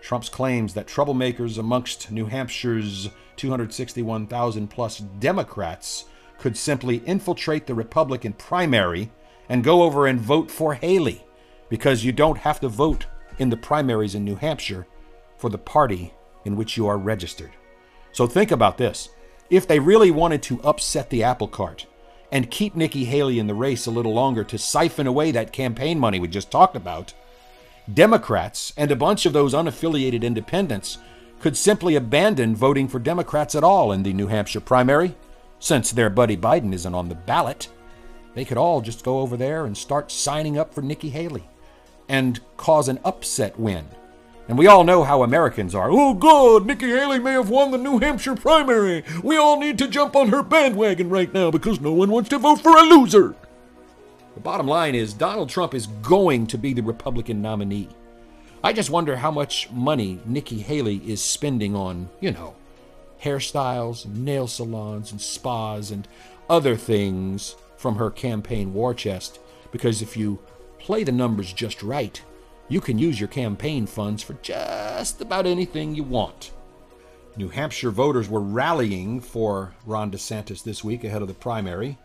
Trump's 0.01 0.29
claims 0.29 0.73
that 0.73 0.87
troublemakers 0.87 1.57
amongst 1.57 2.11
New 2.11 2.25
Hampshire's 2.25 3.09
261,000 3.35 4.67
plus 4.67 4.99
Democrats 4.99 6.05
could 6.37 6.55
simply 6.55 6.97
infiltrate 7.05 7.65
the 7.65 7.73
Republican 7.73 8.33
primary 8.33 9.11
and 9.49 9.63
go 9.63 9.81
over 9.81 10.07
and 10.07 10.21
vote 10.21 10.51
for 10.51 10.75
Haley 10.75 11.25
because 11.69 12.03
you 12.03 12.11
don't 12.11 12.37
have 12.37 12.59
to 12.61 12.69
vote 12.69 13.07
in 13.39 13.49
the 13.49 13.57
primaries 13.57 14.15
in 14.15 14.23
New 14.23 14.35
Hampshire 14.35 14.85
for 15.37 15.49
the 15.49 15.57
party 15.57 16.13
in 16.45 16.55
which 16.55 16.77
you 16.77 16.87
are 16.87 16.97
registered. 16.97 17.51
So 18.11 18.27
think 18.27 18.51
about 18.51 18.77
this. 18.77 19.09
If 19.49 19.67
they 19.67 19.79
really 19.79 20.11
wanted 20.11 20.43
to 20.43 20.61
upset 20.61 21.09
the 21.09 21.23
apple 21.23 21.47
cart 21.47 21.85
and 22.31 22.51
keep 22.51 22.75
Nikki 22.75 23.05
Haley 23.05 23.39
in 23.39 23.47
the 23.47 23.53
race 23.53 23.85
a 23.85 23.91
little 23.91 24.13
longer 24.13 24.43
to 24.43 24.57
siphon 24.57 25.07
away 25.07 25.31
that 25.31 25.51
campaign 25.51 25.99
money 25.99 26.19
we 26.19 26.27
just 26.27 26.51
talked 26.51 26.75
about, 26.75 27.13
Democrats 27.91 28.71
and 28.77 28.91
a 28.91 28.95
bunch 28.95 29.25
of 29.25 29.33
those 29.33 29.53
unaffiliated 29.53 30.21
independents 30.21 30.99
could 31.39 31.57
simply 31.57 31.95
abandon 31.95 32.55
voting 32.55 32.87
for 32.87 32.99
Democrats 32.99 33.55
at 33.55 33.63
all 33.63 33.91
in 33.91 34.03
the 34.03 34.13
New 34.13 34.27
Hampshire 34.27 34.59
primary, 34.59 35.15
since 35.59 35.91
their 35.91 36.09
buddy 36.09 36.37
Biden 36.37 36.73
isn't 36.73 36.93
on 36.93 37.09
the 37.09 37.15
ballot. 37.15 37.69
They 38.35 38.45
could 38.45 38.57
all 38.57 38.81
just 38.81 39.03
go 39.03 39.19
over 39.19 39.37
there 39.37 39.65
and 39.65 39.75
start 39.75 40.11
signing 40.11 40.57
up 40.57 40.73
for 40.73 40.81
Nikki 40.81 41.09
Haley 41.09 41.49
and 42.07 42.39
cause 42.57 42.89
an 42.89 42.99
upset 43.03 43.59
win. 43.59 43.85
And 44.49 44.57
we 44.57 44.65
all 44.65 44.83
know 44.83 45.03
how 45.03 45.21
Americans 45.21 45.75
are. 45.75 45.91
Oh, 45.91 46.15
God, 46.15 46.65
Nikki 46.65 46.87
Haley 46.87 47.19
may 47.19 47.33
have 47.33 47.51
won 47.51 47.69
the 47.69 47.77
New 47.77 47.99
Hampshire 47.99 48.35
primary. 48.35 49.03
We 49.23 49.37
all 49.37 49.59
need 49.59 49.77
to 49.77 49.87
jump 49.87 50.15
on 50.15 50.29
her 50.29 50.41
bandwagon 50.41 51.07
right 51.11 51.31
now 51.31 51.51
because 51.51 51.79
no 51.79 51.93
one 51.93 52.09
wants 52.09 52.29
to 52.29 52.39
vote 52.39 52.59
for 52.59 52.75
a 52.75 52.81
loser. 52.81 53.35
The 54.33 54.39
bottom 54.39 54.67
line 54.67 54.95
is 54.95 55.13
Donald 55.13 55.49
Trump 55.49 55.75
is 55.75 55.85
going 55.85 56.47
to 56.47 56.57
be 56.57 56.73
the 56.73 56.81
Republican 56.81 57.43
nominee. 57.43 57.89
I 58.63 58.73
just 58.73 58.89
wonder 58.89 59.17
how 59.17 59.29
much 59.29 59.69
money 59.69 60.19
Nikki 60.25 60.59
Haley 60.59 60.97
is 61.07 61.21
spending 61.21 61.75
on, 61.75 62.09
you 62.19 62.31
know, 62.31 62.55
hairstyles, 63.21 64.07
nail 64.07 64.47
salons, 64.47 65.11
and 65.11 65.21
spas, 65.21 65.91
and 65.91 66.07
other 66.49 66.75
things 66.75 67.55
from 67.77 67.97
her 67.97 68.09
campaign 68.09 68.73
war 68.73 68.95
chest. 68.95 69.39
Because 69.71 70.01
if 70.01 70.17
you 70.17 70.39
play 70.79 71.03
the 71.03 71.11
numbers 71.11 71.53
just 71.53 71.83
right, 71.83 72.19
you 72.69 72.79
can 72.79 72.97
use 72.97 73.19
your 73.19 73.27
campaign 73.27 73.85
funds 73.85 74.23
for 74.23 74.33
just 74.35 75.21
about 75.21 75.45
anything 75.45 75.95
you 75.95 76.03
want. 76.03 76.51
New 77.35 77.49
Hampshire 77.49 77.91
voters 77.91 78.29
were 78.29 78.39
rallying 78.39 79.19
for 79.19 79.73
Ron 79.85 80.11
DeSantis 80.11 80.63
this 80.63 80.83
week 80.83 81.03
ahead 81.03 81.21
of 81.21 81.27
the 81.27 81.33
primary. 81.33 81.97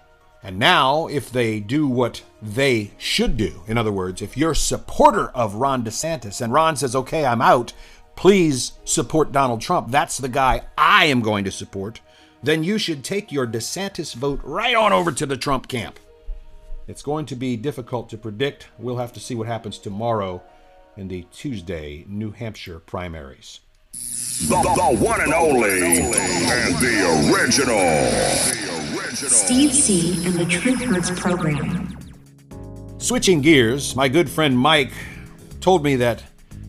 And 0.43 0.59
now, 0.59 1.07
if 1.07 1.31
they 1.31 1.59
do 1.59 1.89
what 1.89 2.23
they 2.43 2.93
should 2.99 3.37
do, 3.37 3.63
in 3.67 3.79
other 3.79 3.93
words, 3.93 4.21
if 4.21 4.37
you're 4.37 4.53
a 4.53 4.57
supporter 4.57 5.29
of 5.29 5.55
Ron 5.55 5.85
DeSantis 5.85 6.41
and 6.41 6.53
Ron 6.53 6.77
says, 6.77 6.95
okay, 6.95 7.25
I'm 7.25 7.41
out, 7.41 7.73
please 8.15 8.73
support 8.85 9.33
Donald 9.33 9.61
Trump, 9.61 9.91
that's 9.91 10.19
the 10.19 10.29
guy 10.29 10.63
I 10.77 11.07
am 11.07 11.21
going 11.21 11.45
to 11.45 11.51
support, 11.51 12.01
then 12.43 12.63
you 12.63 12.77
should 12.77 13.03
take 13.03 13.33
your 13.33 13.47
DeSantis 13.47 14.15
vote 14.15 14.41
right 14.45 14.77
on 14.77 14.93
over 14.93 15.13
to 15.13 15.27
the 15.27 15.37
Trump 15.37 15.67
camp. 15.67 15.99
It's 16.87 17.03
going 17.03 17.25
to 17.27 17.37
be 17.37 17.57
difficult 17.57 18.11
to 18.11 18.19
predict. 18.19 18.69
We'll 18.79 18.99
have 18.99 19.15
to 19.15 19.21
see 19.21 19.35
what 19.35 19.47
happens 19.47 19.79
tomorrow 19.79 20.43
in 20.97 21.09
the 21.09 21.27
Tuesday 21.33 22.05
New 22.09 22.31
Hampshire 22.31 22.79
primaries. 22.79 23.61
The, 23.93 24.57
the 24.57 25.05
one 25.05 25.21
and 25.21 25.33
only 25.33 26.03
and 26.03 26.77
the 26.79 27.33
original. 27.33 29.15
Steve 29.15 29.73
Z. 29.73 30.27
and 30.27 30.35
the 30.35 30.45
Truth 30.47 30.83
Hurts 30.83 31.11
program. 31.19 31.97
Switching 32.99 33.41
gears, 33.41 33.95
my 33.95 34.09
good 34.09 34.29
friend 34.29 34.59
Mike 34.59 34.93
told 35.61 35.85
me 35.85 35.97
that 35.97 36.23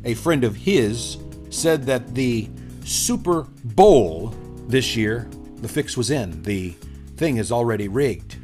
a 0.04 0.14
friend 0.14 0.44
of 0.44 0.56
his 0.56 1.18
said 1.50 1.84
that 1.84 2.14
the 2.14 2.50
Super 2.84 3.44
Bowl 3.64 4.36
this 4.68 4.96
year, 4.96 5.28
the 5.58 5.68
fix 5.68 5.98
was 5.98 6.12
in. 6.12 6.44
The 6.44 6.76
thing 7.18 7.38
is 7.38 7.52
already 7.52 7.88
rigged. 7.88 8.38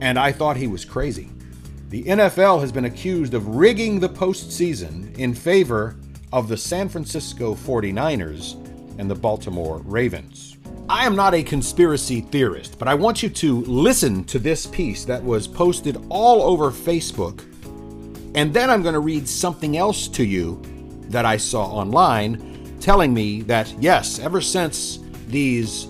And 0.00 0.18
I 0.18 0.32
thought 0.32 0.56
he 0.56 0.66
was 0.66 0.84
crazy. 0.84 1.30
The 1.88 2.04
NFL 2.04 2.60
has 2.60 2.70
been 2.70 2.84
accused 2.84 3.32
of 3.32 3.56
rigging 3.56 3.98
the 3.98 4.10
postseason 4.10 5.16
in 5.16 5.34
favor 5.34 5.96
of 6.34 6.46
the 6.46 6.56
San 6.56 6.86
Francisco 6.86 7.54
49ers 7.54 8.56
and 8.98 9.10
the 9.10 9.14
Baltimore 9.14 9.78
Ravens. 9.78 10.58
I 10.90 11.06
am 11.06 11.16
not 11.16 11.32
a 11.32 11.42
conspiracy 11.42 12.20
theorist, 12.20 12.78
but 12.78 12.88
I 12.88 12.94
want 12.94 13.22
you 13.22 13.30
to 13.30 13.62
listen 13.62 14.24
to 14.24 14.38
this 14.38 14.66
piece 14.66 15.06
that 15.06 15.24
was 15.24 15.48
posted 15.48 15.96
all 16.10 16.42
over 16.42 16.70
Facebook. 16.70 17.40
And 18.34 18.52
then 18.52 18.68
I'm 18.68 18.82
going 18.82 18.92
to 18.92 19.00
read 19.00 19.26
something 19.26 19.78
else 19.78 20.08
to 20.08 20.24
you 20.24 20.60
that 21.08 21.24
I 21.24 21.38
saw 21.38 21.64
online 21.64 22.76
telling 22.80 23.14
me 23.14 23.40
that, 23.42 23.72
yes, 23.80 24.18
ever 24.18 24.42
since 24.42 24.98
these 25.28 25.86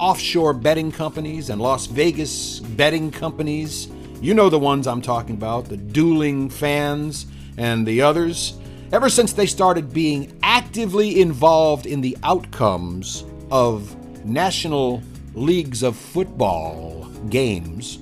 offshore 0.00 0.52
betting 0.52 0.90
companies 0.90 1.50
and 1.50 1.60
Las 1.60 1.86
Vegas 1.86 2.58
betting 2.58 3.12
companies, 3.12 3.86
you 4.20 4.34
know 4.34 4.48
the 4.48 4.58
ones 4.58 4.86
I'm 4.86 5.02
talking 5.02 5.36
about, 5.36 5.66
the 5.66 5.76
dueling 5.76 6.50
fans 6.50 7.26
and 7.56 7.86
the 7.86 8.02
others, 8.02 8.58
ever 8.92 9.08
since 9.08 9.32
they 9.32 9.46
started 9.46 9.92
being 9.92 10.36
actively 10.42 11.20
involved 11.20 11.86
in 11.86 12.00
the 12.00 12.16
outcomes 12.24 13.24
of 13.50 13.94
national 14.24 15.02
leagues 15.34 15.82
of 15.82 15.96
football 15.96 17.04
games, 17.30 17.98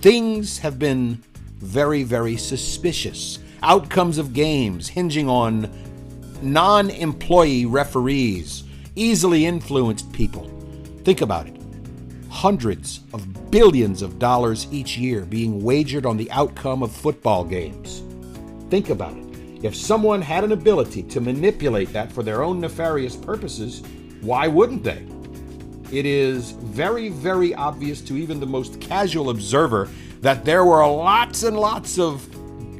things 0.00 0.58
have 0.58 0.78
been 0.78 1.22
very, 1.58 2.02
very 2.02 2.36
suspicious. 2.36 3.38
Outcomes 3.62 4.18
of 4.18 4.32
games 4.32 4.88
hinging 4.88 5.28
on 5.28 5.70
non 6.42 6.90
employee 6.90 7.66
referees, 7.66 8.64
easily 8.96 9.46
influenced 9.46 10.12
people. 10.12 10.50
Think 11.04 11.20
about 11.20 11.46
it 11.46 11.57
hundreds 12.28 13.00
of 13.12 13.50
billions 13.50 14.02
of 14.02 14.18
dollars 14.18 14.66
each 14.70 14.98
year 14.98 15.24
being 15.24 15.62
wagered 15.62 16.06
on 16.06 16.16
the 16.16 16.30
outcome 16.30 16.82
of 16.82 16.92
football 16.92 17.44
games. 17.44 18.02
Think 18.70 18.90
about 18.90 19.16
it. 19.16 19.24
If 19.64 19.74
someone 19.74 20.22
had 20.22 20.44
an 20.44 20.52
ability 20.52 21.02
to 21.04 21.20
manipulate 21.20 21.92
that 21.92 22.12
for 22.12 22.22
their 22.22 22.42
own 22.42 22.60
nefarious 22.60 23.16
purposes, 23.16 23.82
why 24.20 24.46
wouldn't 24.46 24.84
they? 24.84 25.06
It 25.90 26.04
is 26.04 26.50
very, 26.50 27.08
very 27.08 27.54
obvious 27.54 28.00
to 28.02 28.16
even 28.16 28.40
the 28.40 28.46
most 28.46 28.80
casual 28.80 29.30
observer 29.30 29.88
that 30.20 30.44
there 30.44 30.64
were 30.64 30.86
lots 30.86 31.42
and 31.44 31.58
lots 31.58 31.98
of 31.98 32.28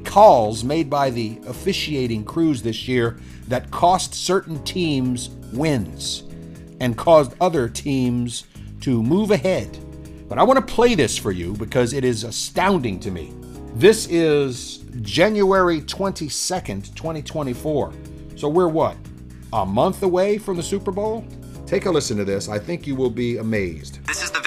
calls 0.04 0.62
made 0.62 0.90
by 0.90 1.10
the 1.10 1.38
officiating 1.46 2.24
crews 2.24 2.62
this 2.62 2.86
year 2.86 3.18
that 3.48 3.70
cost 3.70 4.14
certain 4.14 4.62
teams 4.64 5.30
wins 5.52 6.24
and 6.80 6.96
caused 6.96 7.34
other 7.40 7.68
teams 7.68 8.44
to 8.80 9.02
move 9.02 9.30
ahead. 9.30 9.78
But 10.28 10.38
I 10.38 10.42
want 10.42 10.58
to 10.58 10.74
play 10.74 10.94
this 10.94 11.16
for 11.16 11.32
you 11.32 11.54
because 11.54 11.92
it 11.92 12.04
is 12.04 12.24
astounding 12.24 13.00
to 13.00 13.10
me. 13.10 13.32
This 13.74 14.06
is 14.08 14.78
January 15.02 15.80
22nd, 15.80 16.94
2024. 16.94 17.92
So 18.36 18.48
we're 18.48 18.68
what? 18.68 18.96
A 19.52 19.64
month 19.64 20.02
away 20.02 20.38
from 20.38 20.56
the 20.56 20.62
Super 20.62 20.90
Bowl? 20.90 21.24
Take 21.66 21.86
a 21.86 21.90
listen 21.90 22.16
to 22.16 22.24
this. 22.24 22.48
I 22.48 22.58
think 22.58 22.86
you 22.86 22.94
will 22.94 23.10
be 23.10 23.38
amazed. 23.38 24.04
This 24.06 24.22
is 24.22 24.30
the 24.30 24.37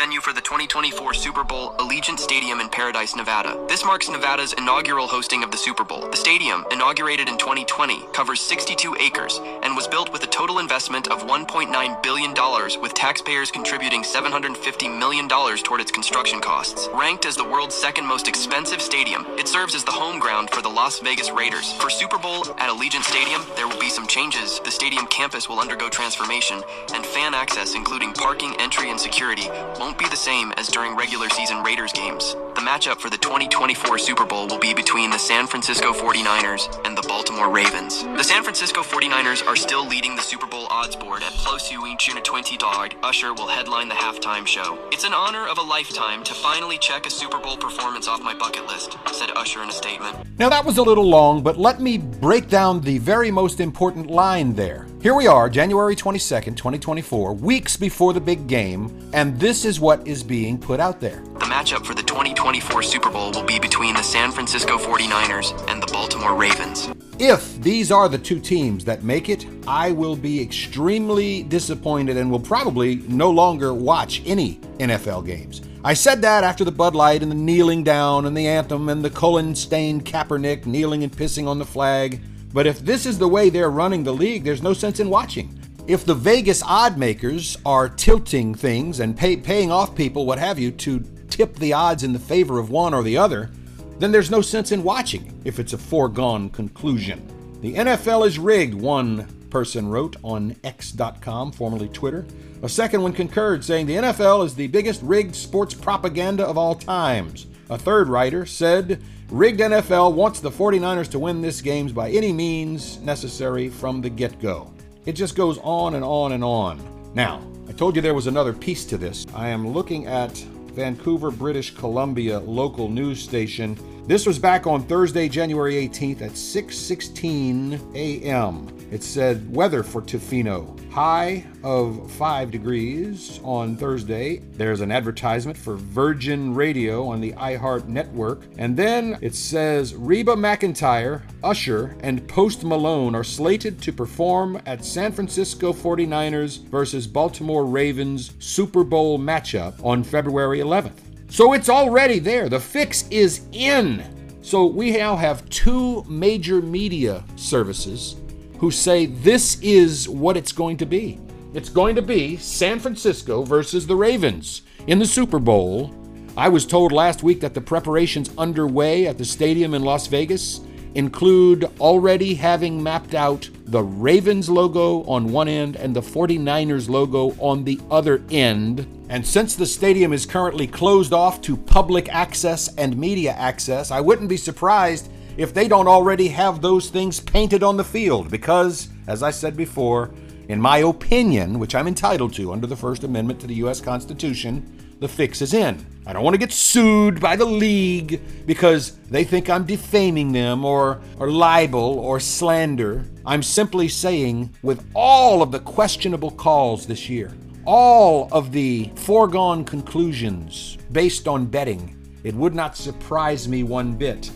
2024 0.71 1.13
Super 1.13 1.43
Bowl, 1.43 1.73
Allegiant 1.79 2.17
Stadium 2.17 2.61
in 2.61 2.69
Paradise, 2.69 3.13
Nevada. 3.13 3.59
This 3.67 3.83
marks 3.83 4.07
Nevada's 4.07 4.53
inaugural 4.53 5.05
hosting 5.05 5.43
of 5.43 5.51
the 5.51 5.57
Super 5.57 5.83
Bowl. 5.83 6.09
The 6.09 6.15
stadium, 6.15 6.63
inaugurated 6.71 7.27
in 7.27 7.37
2020, 7.37 8.05
covers 8.13 8.39
62 8.39 8.95
acres 8.97 9.41
and 9.63 9.75
was 9.75 9.89
built 9.89 10.13
with 10.13 10.23
a 10.23 10.27
total 10.27 10.59
investment 10.59 11.09
of 11.09 11.27
$1.9 11.27 12.01
billion, 12.01 12.33
with 12.81 12.93
taxpayers 12.93 13.51
contributing 13.51 14.01
$750 14.01 14.97
million 14.97 15.27
toward 15.27 15.81
its 15.81 15.91
construction 15.91 16.39
costs. 16.39 16.87
Ranked 16.93 17.25
as 17.25 17.35
the 17.35 17.43
world's 17.43 17.75
second 17.75 18.05
most 18.05 18.29
expensive 18.29 18.81
stadium, 18.81 19.25
it 19.37 19.49
serves 19.49 19.75
as 19.75 19.83
the 19.83 19.91
home 19.91 20.19
ground 20.19 20.51
for 20.51 20.61
the 20.61 20.69
Las 20.69 20.99
Vegas 20.99 21.31
Raiders. 21.31 21.73
For 21.81 21.89
Super 21.89 22.17
Bowl 22.17 22.49
at 22.59 22.69
Allegiant 22.69 23.03
Stadium, 23.03 23.41
there 23.57 23.67
will 23.67 23.79
be 23.81 23.89
some 23.89 24.07
changes. 24.07 24.61
The 24.63 24.71
stadium 24.71 25.05
campus 25.07 25.49
will 25.49 25.59
undergo 25.59 25.89
transformation, 25.89 26.63
and 26.93 27.05
fan 27.05 27.33
access, 27.33 27.75
including 27.75 28.13
parking, 28.13 28.55
entry, 28.57 28.89
and 28.89 28.97
security, 28.97 29.49
won't 29.77 29.97
be 29.97 30.07
the 30.07 30.15
same 30.15 30.53
as 30.60 30.60
during 30.67 30.95
regular 30.95 31.29
season 31.29 31.63
Raiders 31.63 31.93
games. 31.93 32.35
The 32.53 32.59
matchup 32.59 32.99
for 32.99 33.09
the 33.09 33.17
2024 33.17 33.97
Super 33.97 34.25
Bowl 34.25 34.45
will 34.45 34.59
be 34.59 34.73
between 34.73 35.09
the 35.09 35.17
San 35.17 35.47
Francisco 35.47 35.93
49ers 35.93 36.85
and 36.85 36.97
the 36.97 37.01
Baltimore 37.07 37.49
Ravens. 37.49 38.03
The 38.03 38.23
San 38.23 38.43
Francisco 38.43 38.81
49ers 38.81 39.47
are 39.47 39.55
still 39.55 39.87
leading 39.87 40.17
the 40.17 40.21
Super 40.21 40.45
Bowl 40.45 40.67
odds 40.69 40.97
board 40.97 41.23
at 41.23 41.31
plus 41.31 41.71
a 41.71 42.21
20 42.21 42.57
dog. 42.57 42.93
Usher 43.03 43.33
will 43.33 43.47
headline 43.47 43.87
the 43.87 43.95
halftime 43.95 44.45
show. 44.45 44.77
It's 44.91 45.05
an 45.05 45.13
honor 45.13 45.47
of 45.47 45.59
a 45.59 45.61
lifetime 45.61 46.25
to 46.25 46.33
finally 46.33 46.77
check 46.77 47.05
a 47.05 47.09
Super 47.09 47.39
Bowl 47.39 47.55
performance 47.55 48.09
off 48.09 48.21
my 48.21 48.33
bucket 48.33 48.67
list, 48.67 48.97
said 49.13 49.31
Usher 49.33 49.63
in 49.63 49.69
a 49.69 49.71
statement. 49.71 50.17
Now, 50.37 50.49
that 50.49 50.65
was 50.65 50.77
a 50.77 50.83
little 50.83 51.07
long, 51.07 51.41
but 51.41 51.57
let 51.57 51.79
me 51.79 51.97
break 51.97 52.49
down 52.49 52.81
the 52.81 52.97
very 52.97 53.31
most 53.31 53.61
important 53.61 54.07
line 54.07 54.53
there. 54.55 54.87
Here 55.01 55.15
we 55.15 55.25
are, 55.25 55.49
January 55.49 55.95
22nd, 55.95 56.57
2024, 56.57 57.33
weeks 57.33 57.77
before 57.77 58.13
the 58.13 58.21
big 58.21 58.47
game, 58.47 59.09
and 59.13 59.39
this 59.39 59.65
is 59.65 59.79
what 59.79 60.05
is 60.05 60.21
being 60.21 60.59
put 60.59 60.79
out 60.79 60.99
there. 60.99 61.23
The 61.39 61.45
matchup 61.45 61.85
for 61.85 61.95
the 61.95 62.03
2024 62.03 62.40
Super 62.81 63.11
Bowl 63.11 63.31
will 63.31 63.43
be 63.43 63.59
between 63.59 63.93
the 63.93 64.01
San 64.01 64.31
Francisco 64.31 64.77
49ers 64.77 65.53
and 65.69 65.81
the 65.81 65.87
Baltimore 65.93 66.35
Ravens. 66.35 66.89
If 67.19 67.61
these 67.61 67.91
are 67.91 68.09
the 68.09 68.17
two 68.17 68.39
teams 68.39 68.83
that 68.85 69.03
make 69.03 69.29
it, 69.29 69.45
I 69.67 69.91
will 69.91 70.15
be 70.15 70.41
extremely 70.41 71.43
disappointed 71.43 72.17
and 72.17 72.31
will 72.31 72.39
probably 72.39 72.95
no 73.07 73.29
longer 73.29 73.73
watch 73.73 74.23
any 74.25 74.55
NFL 74.79 75.25
games. 75.25 75.61
I 75.83 75.93
said 75.93 76.21
that 76.23 76.43
after 76.43 76.63
the 76.63 76.71
Bud 76.71 76.95
Light 76.95 77.21
and 77.21 77.31
the 77.31 77.35
kneeling 77.35 77.83
down 77.83 78.25
and 78.25 78.35
the 78.35 78.47
anthem 78.47 78.89
and 78.89 79.05
the 79.05 79.09
Colin 79.09 79.53
stained 79.53 80.05
Kaepernick 80.05 80.65
kneeling 80.65 81.03
and 81.03 81.11
pissing 81.11 81.47
on 81.47 81.59
the 81.59 81.65
flag. 81.65 82.21
But 82.53 82.65
if 82.65 82.79
this 82.79 83.05
is 83.05 83.19
the 83.19 83.29
way 83.29 83.49
they're 83.49 83.69
running 83.69 84.03
the 84.03 84.13
league, 84.13 84.43
there's 84.43 84.63
no 84.63 84.73
sense 84.73 84.99
in 84.99 85.09
watching. 85.09 85.57
If 85.87 86.05
the 86.05 86.15
Vegas 86.15 86.63
odd 86.63 86.97
makers 86.97 87.57
are 87.65 87.87
tilting 87.87 88.55
things 88.55 88.99
and 88.99 89.15
pay, 89.15 89.37
paying 89.37 89.71
off 89.71 89.95
people, 89.95 90.25
what 90.25 90.39
have 90.39 90.59
you, 90.59 90.71
to 90.71 91.03
tip 91.31 91.55
the 91.55 91.73
odds 91.73 92.03
in 92.03 92.13
the 92.13 92.19
favor 92.19 92.59
of 92.59 92.69
one 92.69 92.93
or 92.93 93.01
the 93.01 93.17
other, 93.17 93.49
then 93.97 94.11
there's 94.11 94.29
no 94.29 94.41
sense 94.41 94.71
in 94.71 94.83
watching 94.83 95.39
if 95.45 95.59
it's 95.59 95.73
a 95.73 95.77
foregone 95.77 96.49
conclusion. 96.49 97.27
The 97.61 97.75
NFL 97.75 98.27
is 98.27 98.37
rigged, 98.37 98.73
one 98.73 99.27
person 99.49 99.87
wrote 99.87 100.15
on 100.23 100.55
X.com, 100.63 101.51
formerly 101.51 101.89
Twitter. 101.89 102.25
A 102.63 102.69
second 102.69 103.01
one 103.01 103.13
concurred, 103.13 103.63
saying 103.63 103.85
the 103.85 103.95
NFL 103.95 104.45
is 104.45 104.55
the 104.55 104.67
biggest 104.67 105.01
rigged 105.03 105.35
sports 105.35 105.73
propaganda 105.73 106.45
of 106.45 106.57
all 106.57 106.75
times. 106.75 107.47
A 107.69 107.77
third 107.77 108.07
writer 108.07 108.45
said, 108.45 109.01
Rigged 109.29 109.61
NFL 109.61 110.13
wants 110.13 110.41
the 110.41 110.51
49ers 110.51 111.09
to 111.11 111.19
win 111.19 111.39
this 111.39 111.61
game 111.61 111.87
by 111.87 112.09
any 112.09 112.33
means 112.33 112.99
necessary 112.99 113.69
from 113.69 114.01
the 114.01 114.09
get 114.09 114.41
go. 114.41 114.73
It 115.05 115.13
just 115.13 115.35
goes 115.35 115.57
on 115.59 115.95
and 115.95 116.03
on 116.03 116.33
and 116.33 116.43
on. 116.43 116.81
Now, 117.13 117.41
I 117.69 117.71
told 117.71 117.95
you 117.95 118.01
there 118.01 118.13
was 118.13 118.27
another 118.27 118.51
piece 118.51 118.83
to 118.85 118.97
this. 118.97 119.25
I 119.33 119.47
am 119.47 119.69
looking 119.69 120.05
at 120.05 120.43
Vancouver, 120.73 121.31
British 121.31 121.75
Columbia 121.75 122.39
local 122.39 122.87
news 122.87 123.21
station. 123.21 123.77
This 124.11 124.25
was 124.25 124.37
back 124.37 124.67
on 124.67 124.83
Thursday, 124.83 125.29
January 125.29 125.75
18th 125.75 126.21
at 126.21 126.31
6:16 126.31 127.95
a.m. 127.95 128.67
It 128.91 129.03
said 129.03 129.55
weather 129.55 129.83
for 129.83 130.01
Tofino. 130.01 130.77
High 130.91 131.45
of 131.63 132.11
5 132.11 132.51
degrees 132.51 133.39
on 133.41 133.77
Thursday. 133.77 134.39
There's 134.57 134.81
an 134.81 134.91
advertisement 134.91 135.57
for 135.57 135.77
Virgin 135.77 136.53
Radio 136.53 137.07
on 137.07 137.21
the 137.21 137.31
iHeart 137.31 137.87
network. 137.87 138.43
And 138.57 138.75
then 138.75 139.17
it 139.21 139.33
says 139.33 139.95
Reba 139.95 140.35
McEntire, 140.35 141.21
Usher, 141.41 141.95
and 142.01 142.27
Post 142.27 142.65
Malone 142.65 143.15
are 143.15 143.23
slated 143.23 143.81
to 143.83 143.93
perform 143.93 144.61
at 144.65 144.83
San 144.83 145.13
Francisco 145.13 145.71
49ers 145.71 146.65
versus 146.65 147.07
Baltimore 147.07 147.65
Ravens 147.65 148.33
Super 148.39 148.83
Bowl 148.83 149.17
matchup 149.17 149.81
on 149.85 150.03
February 150.03 150.59
11th. 150.59 151.10
So 151.31 151.53
it's 151.53 151.69
already 151.69 152.19
there. 152.19 152.49
The 152.49 152.59
fix 152.59 153.07
is 153.09 153.43
in. 153.53 154.03
So 154.41 154.65
we 154.65 154.91
now 154.97 155.15
have 155.15 155.49
two 155.49 156.03
major 156.03 156.61
media 156.61 157.23
services 157.37 158.17
who 158.59 158.69
say 158.69 159.05
this 159.05 159.57
is 159.61 160.09
what 160.09 160.35
it's 160.35 160.51
going 160.51 160.75
to 160.75 160.85
be. 160.85 161.21
It's 161.53 161.69
going 161.69 161.95
to 161.95 162.01
be 162.01 162.35
San 162.35 162.79
Francisco 162.79 163.43
versus 163.43 163.87
the 163.87 163.95
Ravens 163.95 164.63
in 164.87 164.99
the 164.99 165.05
Super 165.05 165.39
Bowl. 165.39 165.95
I 166.35 166.49
was 166.49 166.65
told 166.65 166.91
last 166.91 167.23
week 167.23 167.39
that 167.39 167.53
the 167.53 167.61
preparations 167.61 168.29
underway 168.37 169.07
at 169.07 169.17
the 169.17 169.23
stadium 169.23 169.73
in 169.73 169.83
Las 169.83 170.07
Vegas 170.07 170.59
include 170.95 171.69
already 171.79 172.35
having 172.35 172.81
mapped 172.81 173.13
out 173.13 173.49
the 173.65 173.81
Ravens 173.81 174.49
logo 174.49 175.03
on 175.03 175.31
one 175.31 175.47
end 175.47 175.75
and 175.75 175.95
the 175.95 176.01
49ers 176.01 176.89
logo 176.89 177.35
on 177.39 177.63
the 177.63 177.79
other 177.89 178.21
end. 178.29 178.85
And 179.09 179.25
since 179.25 179.55
the 179.55 179.65
stadium 179.65 180.11
is 180.11 180.25
currently 180.25 180.67
closed 180.67 181.13
off 181.13 181.41
to 181.41 181.55
public 181.55 182.09
access 182.09 182.73
and 182.75 182.97
media 182.97 183.31
access, 183.31 183.91
I 183.91 184.01
wouldn't 184.01 184.29
be 184.29 184.37
surprised 184.37 185.09
if 185.37 185.53
they 185.53 185.67
don't 185.67 185.87
already 185.87 186.27
have 186.29 186.61
those 186.61 186.89
things 186.89 187.19
painted 187.19 187.63
on 187.63 187.77
the 187.77 187.83
field 187.83 188.29
because, 188.29 188.89
as 189.07 189.23
I 189.23 189.31
said 189.31 189.55
before, 189.55 190.11
in 190.49 190.59
my 190.59 190.79
opinion, 190.79 191.59
which 191.59 191.75
I'm 191.75 191.87
entitled 191.87 192.33
to 192.33 192.51
under 192.51 192.67
the 192.67 192.75
First 192.75 193.05
Amendment 193.05 193.39
to 193.39 193.47
the 193.47 193.55
U.S. 193.55 193.79
Constitution, 193.79 194.97
the 194.99 195.07
fix 195.07 195.41
is 195.41 195.53
in. 195.53 195.85
I 196.11 196.13
don't 196.13 196.23
want 196.23 196.33
to 196.33 196.39
get 196.39 196.51
sued 196.51 197.21
by 197.21 197.37
the 197.37 197.45
league 197.45 198.19
because 198.45 198.97
they 199.09 199.23
think 199.23 199.49
I'm 199.49 199.63
defaming 199.63 200.33
them 200.33 200.65
or, 200.65 200.99
or 201.17 201.31
libel 201.31 201.99
or 201.99 202.19
slander. 202.19 203.05
I'm 203.25 203.41
simply 203.41 203.87
saying, 203.87 204.53
with 204.61 204.85
all 204.93 205.41
of 205.41 205.53
the 205.53 205.61
questionable 205.61 206.31
calls 206.31 206.85
this 206.85 207.07
year, 207.07 207.31
all 207.63 208.27
of 208.33 208.51
the 208.51 208.91
foregone 208.95 209.63
conclusions 209.63 210.77
based 210.91 211.29
on 211.29 211.45
betting, 211.45 211.95
it 212.25 212.35
would 212.35 212.55
not 212.55 212.75
surprise 212.75 213.47
me 213.47 213.63
one 213.63 213.93
bit 213.93 214.29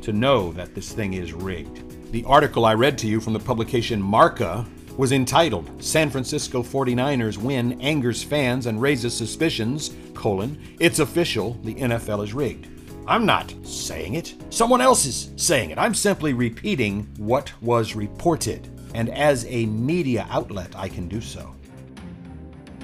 to 0.00 0.12
know 0.12 0.50
that 0.54 0.74
this 0.74 0.90
thing 0.90 1.14
is 1.14 1.32
rigged. 1.32 1.84
The 2.10 2.24
article 2.24 2.64
I 2.64 2.74
read 2.74 2.98
to 2.98 3.06
you 3.06 3.20
from 3.20 3.32
the 3.32 3.38
publication 3.38 4.02
Marca 4.02 4.66
was 4.96 5.12
entitled 5.12 5.70
San 5.82 6.10
Francisco 6.10 6.62
49ers 6.62 7.38
win 7.38 7.80
angers 7.80 8.22
fans 8.22 8.66
and 8.66 8.82
raises 8.82 9.16
suspicions, 9.16 9.90
colon, 10.14 10.58
it's 10.78 10.98
official, 10.98 11.54
the 11.62 11.74
NFL 11.74 12.24
is 12.24 12.34
rigged. 12.34 12.68
I'm 13.06 13.26
not 13.26 13.52
saying 13.64 14.14
it. 14.14 14.34
Someone 14.50 14.80
else 14.80 15.06
is 15.06 15.32
saying 15.36 15.70
it. 15.70 15.78
I'm 15.78 15.94
simply 15.94 16.34
repeating 16.34 17.08
what 17.16 17.52
was 17.60 17.96
reported. 17.96 18.68
And 18.94 19.08
as 19.10 19.44
a 19.46 19.66
media 19.66 20.26
outlet, 20.30 20.74
I 20.76 20.88
can 20.88 21.08
do 21.08 21.20
so. 21.20 21.54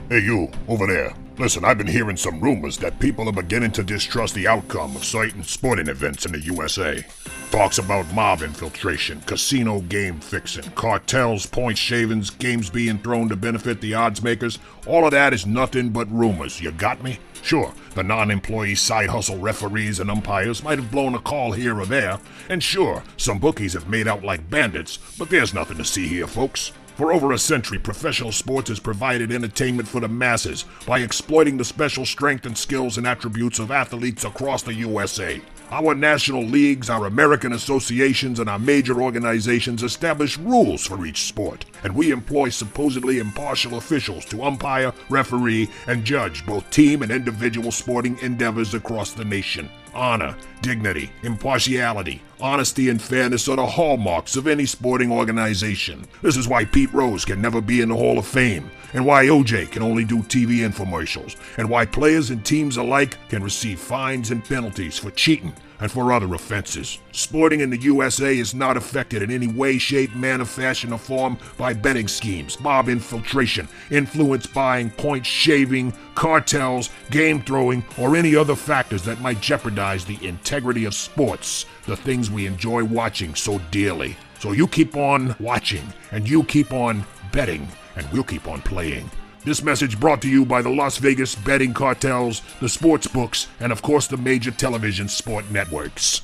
Hey, 0.09 0.21
you, 0.21 0.51
over 0.67 0.87
there. 0.87 1.14
Listen, 1.38 1.64
I've 1.64 1.79
been 1.79 1.87
hearing 1.87 2.16
some 2.16 2.40
rumors 2.40 2.79
that 2.79 2.98
people 2.98 3.29
are 3.29 3.33
beginning 3.33 3.70
to 3.72 3.85
distrust 3.85 4.35
the 4.35 4.48
outcome 4.48 4.96
of 4.96 5.05
certain 5.05 5.44
sporting 5.44 5.87
events 5.87 6.27
in 6.27 6.33
the 6.33 6.40
USA. 6.40 7.05
Talks 7.53 7.79
about 7.79 8.12
mob 8.12 8.42
infiltration, 8.42 9.20
casino 9.20 9.81
game 9.83 10.18
fixing, 10.18 10.64
cartels, 10.72 11.46
point 11.46 11.79
shavings, 11.79 12.31
games 12.31 12.70
being 12.70 12.98
thrown 12.98 13.29
to 13.29 13.37
benefit 13.37 13.81
the 13.81 13.94
odds 13.94 14.20
makers. 14.20 14.59
All 14.85 15.05
of 15.05 15.12
that 15.12 15.33
is 15.33 15.46
nothing 15.46 15.90
but 15.90 16.11
rumors. 16.11 16.61
You 16.61 16.72
got 16.72 17.05
me? 17.05 17.20
Sure, 17.40 17.72
the 17.94 18.03
non 18.03 18.33
employee 18.33 18.74
side 18.74 19.09
hustle 19.09 19.38
referees 19.38 20.01
and 20.01 20.11
umpires 20.11 20.64
might 20.64 20.81
have 20.81 20.90
blown 20.90 21.14
a 21.14 21.20
call 21.20 21.53
here 21.53 21.79
or 21.79 21.87
there, 21.87 22.18
and 22.48 22.61
sure, 22.61 23.05
some 23.16 23.38
bookies 23.38 23.74
have 23.74 23.88
made 23.88 24.09
out 24.09 24.24
like 24.24 24.51
bandits, 24.51 24.98
but 25.16 25.31
there's 25.31 25.55
nothing 25.55 25.77
to 25.77 25.85
see 25.85 26.09
here, 26.09 26.27
folks. 26.27 26.72
For 26.98 27.12
over 27.12 27.30
a 27.30 27.38
century, 27.38 27.78
professional 27.78 28.32
sports 28.32 28.70
has 28.70 28.80
provided 28.80 29.30
entertainment 29.30 29.88
for 29.88 30.00
the 30.00 30.08
masses 30.08 30.64
by 30.84 30.98
exploiting 30.98 31.56
the 31.56 31.64
special 31.64 32.04
strength 32.04 32.44
and 32.44 32.58
skills 32.58 32.98
and 32.98 33.06
attributes 33.06 33.61
of 33.61 33.70
athletes 33.70 34.24
across 34.24 34.64
the 34.64 34.74
USA. 34.74 35.40
Our 35.70 35.94
national 35.94 36.44
leagues, 36.44 36.88
our 36.88 37.04
American 37.07 37.52
associations, 37.52 38.40
and 38.40 38.48
our 38.48 38.59
major 38.59 39.02
organizations 39.02 39.83
establish 39.83 40.38
rules 40.38 40.87
for 40.87 41.04
each 41.04 41.24
sport, 41.24 41.66
and 41.85 41.94
we 41.94 42.11
employ 42.11 42.48
supposedly 42.48 43.18
impartial 43.18 43.76
officials 43.76 44.24
to 44.26 44.44
umpire, 44.44 44.94
referee, 45.11 45.68
and 45.87 46.07
judge 46.07 46.46
both 46.46 46.68
team 46.70 47.02
and 47.02 47.12
individual 47.12 47.70
sporting 47.70 48.18
endeavors 48.20 48.72
across 48.72 49.12
the 49.12 49.26
nation. 49.26 49.68
Honor, 49.94 50.35
dignity, 50.62 51.11
impartiality, 51.22 52.22
honesty, 52.40 52.88
and 52.88 53.02
fairness 53.02 53.46
are 53.46 53.57
the 53.57 53.66
hallmarks 53.66 54.37
of 54.37 54.46
any 54.46 54.64
sporting 54.64 55.12
organization. 55.12 56.07
This 56.22 56.38
is 56.38 56.48
why 56.48 56.64
Pete 56.64 56.92
Rose 56.94 57.26
can 57.26 57.42
never 57.42 57.61
be 57.61 57.83
in 57.83 57.90
the 57.90 57.96
Hall 57.96 58.18
of 58.18 58.26
Fame, 58.26 58.70
and 58.94 59.05
why 59.05 59.27
OJ 59.27 59.70
can 59.70 59.83
only 59.83 60.05
do 60.05 60.22
TV 60.22 60.59
infomercials, 60.68 61.37
and 61.57 61.68
why 61.68 61.85
players 61.85 62.31
and 62.31 62.44
teams 62.44 62.77
alike 62.77 63.16
can 63.29 63.42
receive 63.42 63.79
fines 63.79 64.31
and 64.31 64.44
penalties 64.44 64.98
for 64.98 65.11
cheating 65.12 65.53
and 65.81 65.90
for 65.90 66.12
other 66.12 66.35
offenses. 66.35 66.98
Sporting 67.12 67.61
in 67.61 67.70
the 67.70 67.81
USA 67.83 68.37
is 68.37 68.55
not 68.55 68.77
affected 68.77 69.22
in 69.22 69.31
any 69.31 69.46
way, 69.46 69.79
shape, 69.79 70.14
manner, 70.14 70.44
fashion, 70.44 70.92
or 70.92 70.98
form 70.98 71.38
by 71.57 71.72
betting 71.72 72.09
schemes, 72.09 72.59
mob 72.61 72.88
infiltration, 72.88 73.68
influence 73.90 74.46
buying, 74.46 74.90
point 74.90 75.24
shaving, 75.24 75.92
cartels, 76.14 76.90
game 77.11 77.40
throwing, 77.42 77.85
or 77.96 78.16
any 78.16 78.35
other 78.35 78.57
factors 78.57 79.03
that 79.05 79.20
might 79.20 79.40
jeopardize 79.40 80.05
the 80.05 80.18
integrity 80.27 80.85
of 80.85 80.94
sports, 80.94 81.66
the 81.87 81.96
things 81.96 82.31
we 82.31 82.46
enjoy 82.46 82.83
watching 82.83 83.35
so 83.35 83.59
dearly. 83.70 84.16
So 84.40 84.53
you 84.53 84.66
keep 84.66 84.96
on 84.96 85.35
watching, 85.40 85.92
and 86.12 86.29
you 86.29 86.44
keep 86.44 86.72
on 86.72 87.05
betting, 87.33 87.68
and 87.98 88.11
we'll 88.12 88.22
keep 88.22 88.48
on 88.48 88.62
playing. 88.62 89.11
This 89.44 89.62
message 89.62 90.00
brought 90.00 90.22
to 90.22 90.28
you 90.28 90.44
by 90.44 90.62
the 90.62 90.70
Las 90.70 90.98
Vegas 90.98 91.34
betting 91.34 91.74
cartels, 91.74 92.42
the 92.61 92.68
sports 92.68 93.06
books, 93.06 93.48
and 93.61 93.72
of 93.72 93.82
course 93.82 94.06
the 94.06 94.16
major 94.16 94.50
television 94.50 95.08
sport 95.08 95.50
networks. 95.50 96.22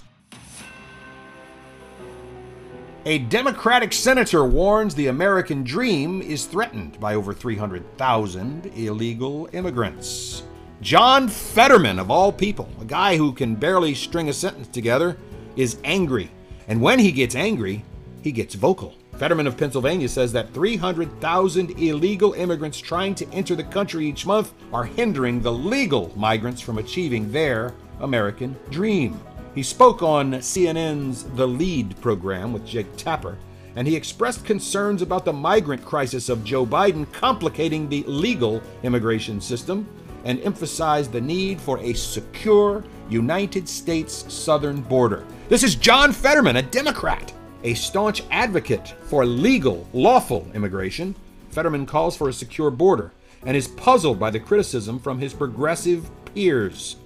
A 3.06 3.18
Democratic 3.18 3.92
senator 3.92 4.46
warns 4.46 4.94
the 4.94 5.08
American 5.08 5.62
dream 5.62 6.22
is 6.22 6.46
threatened 6.46 6.98
by 6.98 7.14
over 7.14 7.34
300,000 7.34 8.66
illegal 8.74 9.46
immigrants. 9.52 10.44
John 10.80 11.28
Fetterman, 11.28 11.98
of 11.98 12.10
all 12.10 12.32
people, 12.32 12.68
a 12.80 12.84
guy 12.84 13.18
who 13.18 13.32
can 13.32 13.56
barely 13.56 13.94
string 13.94 14.30
a 14.30 14.32
sentence 14.32 14.68
together, 14.68 15.18
is 15.54 15.78
angry. 15.84 16.30
And 16.66 16.80
when 16.80 16.98
he 16.98 17.12
gets 17.12 17.34
angry, 17.34 17.84
he 18.22 18.32
gets 18.32 18.54
vocal. 18.54 18.94
Fetterman 19.18 19.46
of 19.46 19.56
Pennsylvania 19.56 20.08
says 20.08 20.32
that 20.32 20.52
300,000 20.52 21.78
illegal 21.78 22.32
immigrants 22.32 22.78
trying 22.78 23.14
to 23.14 23.28
enter 23.30 23.54
the 23.54 23.62
country 23.62 24.06
each 24.06 24.26
month 24.26 24.52
are 24.72 24.84
hindering 24.84 25.40
the 25.40 25.52
legal 25.52 26.12
migrants 26.16 26.60
from 26.60 26.78
achieving 26.78 27.30
their 27.30 27.74
American 28.00 28.56
dream. 28.70 29.20
He 29.54 29.62
spoke 29.62 30.02
on 30.02 30.32
CNN's 30.32 31.24
The 31.36 31.46
Lead 31.46 32.00
program 32.00 32.52
with 32.52 32.66
Jake 32.66 32.96
Tapper, 32.96 33.38
and 33.76 33.86
he 33.86 33.94
expressed 33.94 34.44
concerns 34.44 35.00
about 35.00 35.24
the 35.24 35.32
migrant 35.32 35.84
crisis 35.84 36.28
of 36.28 36.44
Joe 36.44 36.66
Biden 36.66 37.10
complicating 37.12 37.88
the 37.88 38.02
legal 38.08 38.60
immigration 38.82 39.40
system 39.40 39.86
and 40.24 40.40
emphasized 40.40 41.12
the 41.12 41.20
need 41.20 41.60
for 41.60 41.78
a 41.78 41.92
secure 41.92 42.82
United 43.08 43.68
States 43.68 44.32
southern 44.32 44.80
border. 44.80 45.24
This 45.48 45.62
is 45.62 45.76
John 45.76 46.12
Fetterman, 46.12 46.56
a 46.56 46.62
Democrat, 46.62 47.32
a 47.64 47.74
staunch 47.74 48.22
advocate 48.30 48.94
for 49.04 49.24
legal, 49.24 49.88
lawful 49.92 50.46
immigration. 50.54 51.14
Fetterman 51.50 51.86
calls 51.86 52.16
for 52.16 52.28
a 52.28 52.32
secure 52.32 52.70
border 52.70 53.12
and 53.46 53.56
is 53.56 53.68
puzzled 53.68 54.20
by 54.20 54.30
the 54.30 54.38
criticism 54.38 54.98
from 54.98 55.18
his 55.18 55.32
progressive 55.32 56.08
peers. 56.26 56.96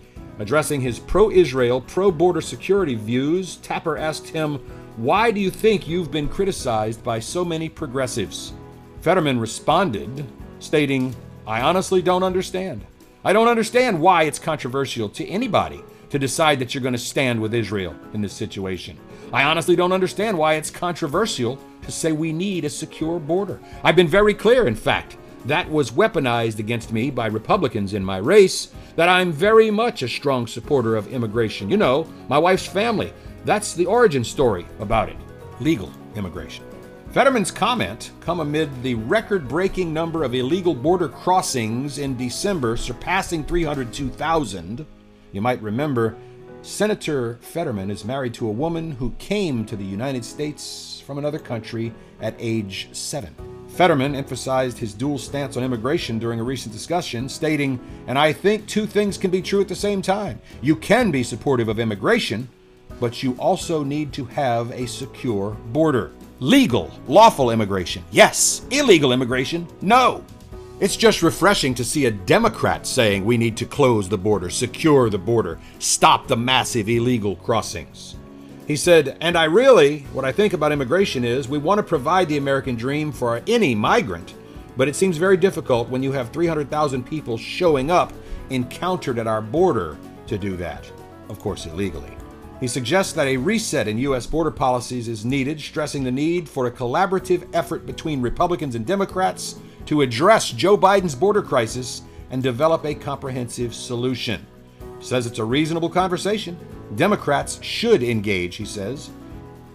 Addressing 0.40 0.80
his 0.80 0.98
pro 0.98 1.30
Israel, 1.30 1.80
pro 1.80 2.10
border 2.10 2.40
security 2.40 2.94
views, 2.94 3.56
Tapper 3.56 3.96
asked 3.96 4.28
him, 4.28 4.56
Why 4.96 5.30
do 5.30 5.40
you 5.40 5.50
think 5.50 5.88
you've 5.88 6.10
been 6.10 6.28
criticized 6.28 7.02
by 7.02 7.20
so 7.20 7.44
many 7.44 7.68
progressives? 7.68 8.52
Fetterman 9.00 9.38
responded, 9.38 10.26
stating, 10.58 11.14
I 11.46 11.62
honestly 11.62 12.02
don't 12.02 12.22
understand. 12.22 12.84
I 13.24 13.32
don't 13.32 13.48
understand 13.48 14.00
why 14.00 14.24
it's 14.24 14.38
controversial 14.38 15.08
to 15.10 15.26
anybody 15.26 15.82
to 16.10 16.18
decide 16.18 16.58
that 16.58 16.74
you're 16.74 16.82
going 16.82 16.92
to 16.92 16.98
stand 16.98 17.40
with 17.40 17.54
Israel 17.54 17.94
in 18.12 18.22
this 18.22 18.32
situation. 18.32 18.98
I 19.32 19.44
honestly 19.44 19.76
don't 19.76 19.92
understand 19.92 20.38
why 20.38 20.54
it's 20.54 20.70
controversial 20.70 21.58
to 21.82 21.92
say 21.92 22.12
we 22.12 22.32
need 22.32 22.64
a 22.64 22.70
secure 22.70 23.18
border. 23.18 23.60
I've 23.84 23.96
been 23.96 24.08
very 24.08 24.32
clear, 24.32 24.66
in 24.66 24.74
fact, 24.74 25.18
that 25.44 25.70
was 25.70 25.90
weaponized 25.90 26.58
against 26.58 26.92
me 26.92 27.10
by 27.10 27.26
Republicans 27.26 27.94
in 27.94 28.04
my 28.04 28.18
race, 28.18 28.72
that 28.96 29.08
I'm 29.08 29.30
very 29.30 29.70
much 29.70 30.02
a 30.02 30.08
strong 30.08 30.46
supporter 30.46 30.96
of 30.96 31.08
immigration. 31.08 31.70
You 31.70 31.76
know, 31.76 32.06
my 32.28 32.38
wife's 32.38 32.66
family. 32.66 33.12
That's 33.44 33.74
the 33.74 33.86
origin 33.86 34.24
story 34.24 34.66
about 34.80 35.08
it 35.08 35.16
legal 35.60 35.92
immigration. 36.14 36.64
Fetterman's 37.10 37.50
comment 37.50 38.12
come 38.20 38.40
amid 38.40 38.82
the 38.82 38.94
record-breaking 38.94 39.92
number 39.92 40.22
of 40.22 40.34
illegal 40.34 40.74
border 40.74 41.08
crossings 41.08 41.98
in 41.98 42.16
December 42.16 42.76
surpassing 42.76 43.44
302,000. 43.44 44.86
You 45.32 45.40
might 45.40 45.60
remember 45.62 46.16
Senator 46.68 47.38
Fetterman 47.40 47.90
is 47.90 48.04
married 48.04 48.34
to 48.34 48.46
a 48.46 48.52
woman 48.52 48.92
who 48.92 49.14
came 49.18 49.64
to 49.64 49.74
the 49.74 49.84
United 49.84 50.22
States 50.22 51.02
from 51.06 51.16
another 51.16 51.38
country 51.38 51.94
at 52.20 52.34
age 52.38 52.90
7. 52.92 53.34
Fetterman 53.68 54.14
emphasized 54.14 54.76
his 54.76 54.92
dual 54.92 55.16
stance 55.16 55.56
on 55.56 55.64
immigration 55.64 56.18
during 56.18 56.38
a 56.38 56.44
recent 56.44 56.74
discussion, 56.74 57.26
stating, 57.26 57.80
And 58.06 58.18
I 58.18 58.34
think 58.34 58.66
two 58.66 58.84
things 58.84 59.16
can 59.16 59.30
be 59.30 59.40
true 59.40 59.62
at 59.62 59.68
the 59.68 59.74
same 59.74 60.02
time. 60.02 60.42
You 60.60 60.76
can 60.76 61.10
be 61.10 61.22
supportive 61.22 61.68
of 61.68 61.78
immigration, 61.78 62.46
but 63.00 63.22
you 63.22 63.32
also 63.38 63.82
need 63.82 64.12
to 64.12 64.26
have 64.26 64.70
a 64.72 64.86
secure 64.86 65.52
border. 65.72 66.12
Legal, 66.38 66.92
lawful 67.08 67.50
immigration, 67.50 68.04
yes. 68.10 68.60
Illegal 68.70 69.12
immigration, 69.12 69.66
no. 69.80 70.22
It's 70.80 70.96
just 70.96 71.22
refreshing 71.22 71.74
to 71.74 71.84
see 71.84 72.06
a 72.06 72.10
Democrat 72.12 72.86
saying 72.86 73.24
we 73.24 73.36
need 73.36 73.56
to 73.56 73.66
close 73.66 74.08
the 74.08 74.16
border, 74.16 74.48
secure 74.48 75.10
the 75.10 75.18
border, 75.18 75.58
stop 75.80 76.28
the 76.28 76.36
massive 76.36 76.88
illegal 76.88 77.34
crossings. 77.34 78.14
He 78.68 78.76
said, 78.76 79.18
and 79.20 79.36
I 79.36 79.44
really, 79.44 80.00
what 80.12 80.24
I 80.24 80.30
think 80.30 80.52
about 80.52 80.70
immigration 80.70 81.24
is 81.24 81.48
we 81.48 81.58
want 81.58 81.78
to 81.78 81.82
provide 81.82 82.28
the 82.28 82.36
American 82.36 82.76
dream 82.76 83.10
for 83.10 83.42
any 83.48 83.74
migrant, 83.74 84.34
but 84.76 84.86
it 84.86 84.94
seems 84.94 85.16
very 85.16 85.36
difficult 85.36 85.88
when 85.88 86.04
you 86.04 86.12
have 86.12 86.30
300,000 86.30 87.04
people 87.04 87.36
showing 87.36 87.90
up 87.90 88.12
encountered 88.50 89.18
at 89.18 89.26
our 89.26 89.42
border 89.42 89.96
to 90.28 90.38
do 90.38 90.56
that, 90.58 90.88
of 91.28 91.40
course, 91.40 91.66
illegally. 91.66 92.16
He 92.60 92.68
suggests 92.68 93.12
that 93.14 93.26
a 93.26 93.36
reset 93.36 93.88
in 93.88 93.98
U.S. 93.98 94.26
border 94.26 94.52
policies 94.52 95.08
is 95.08 95.24
needed, 95.24 95.60
stressing 95.60 96.04
the 96.04 96.12
need 96.12 96.48
for 96.48 96.66
a 96.66 96.70
collaborative 96.70 97.48
effort 97.52 97.84
between 97.84 98.22
Republicans 98.22 98.76
and 98.76 98.86
Democrats 98.86 99.56
to 99.88 100.02
address 100.02 100.50
Joe 100.50 100.76
Biden's 100.76 101.14
border 101.14 101.40
crisis 101.40 102.02
and 102.30 102.42
develop 102.42 102.84
a 102.84 102.94
comprehensive 102.94 103.74
solution. 103.74 104.46
Says 105.00 105.26
it's 105.26 105.38
a 105.38 105.44
reasonable 105.44 105.88
conversation 105.88 106.58
Democrats 106.94 107.58
should 107.62 108.02
engage, 108.02 108.56
he 108.56 108.66
says. 108.66 109.08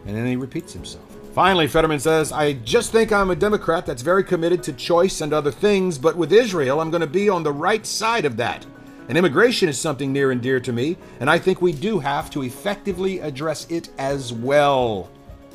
And 0.06 0.16
then 0.16 0.28
he 0.28 0.36
repeats 0.36 0.72
himself. 0.72 1.04
Finally, 1.34 1.66
Fetterman 1.66 2.00
says, 2.00 2.32
I 2.32 2.54
just 2.54 2.92
think 2.92 3.12
I'm 3.12 3.32
a 3.32 3.36
Democrat 3.36 3.88
that's 3.88 4.04
very 4.04 4.24
committed 4.24 4.62
to 4.64 4.74
choice 4.74 5.22
and 5.22 5.34
other 5.34 5.50
things, 5.50 5.98
but 5.98 6.16
with 6.16 6.32
Israel, 6.32 6.80
I'm 6.80 6.92
going 6.92 7.02
to 7.02 7.08
be 7.08 7.28
on 7.28 7.42
the 7.42 7.52
right 7.52 7.84
side 7.84 8.26
of 8.26 8.38
that. 8.38 8.64
And 9.10 9.18
immigration 9.18 9.68
is 9.68 9.80
something 9.80 10.14
near 10.14 10.30
and 10.30 10.44
dear 10.44 10.60
to 10.60 10.72
me, 10.72 10.96
and 11.22 11.30
I 11.30 11.40
think 11.40 11.60
we 11.60 11.74
do 11.74 11.98
have 11.98 12.30
to 12.32 12.44
effectively 12.44 13.20
address 13.20 13.66
it 13.72 13.90
as 13.98 14.32
well. 14.32 15.10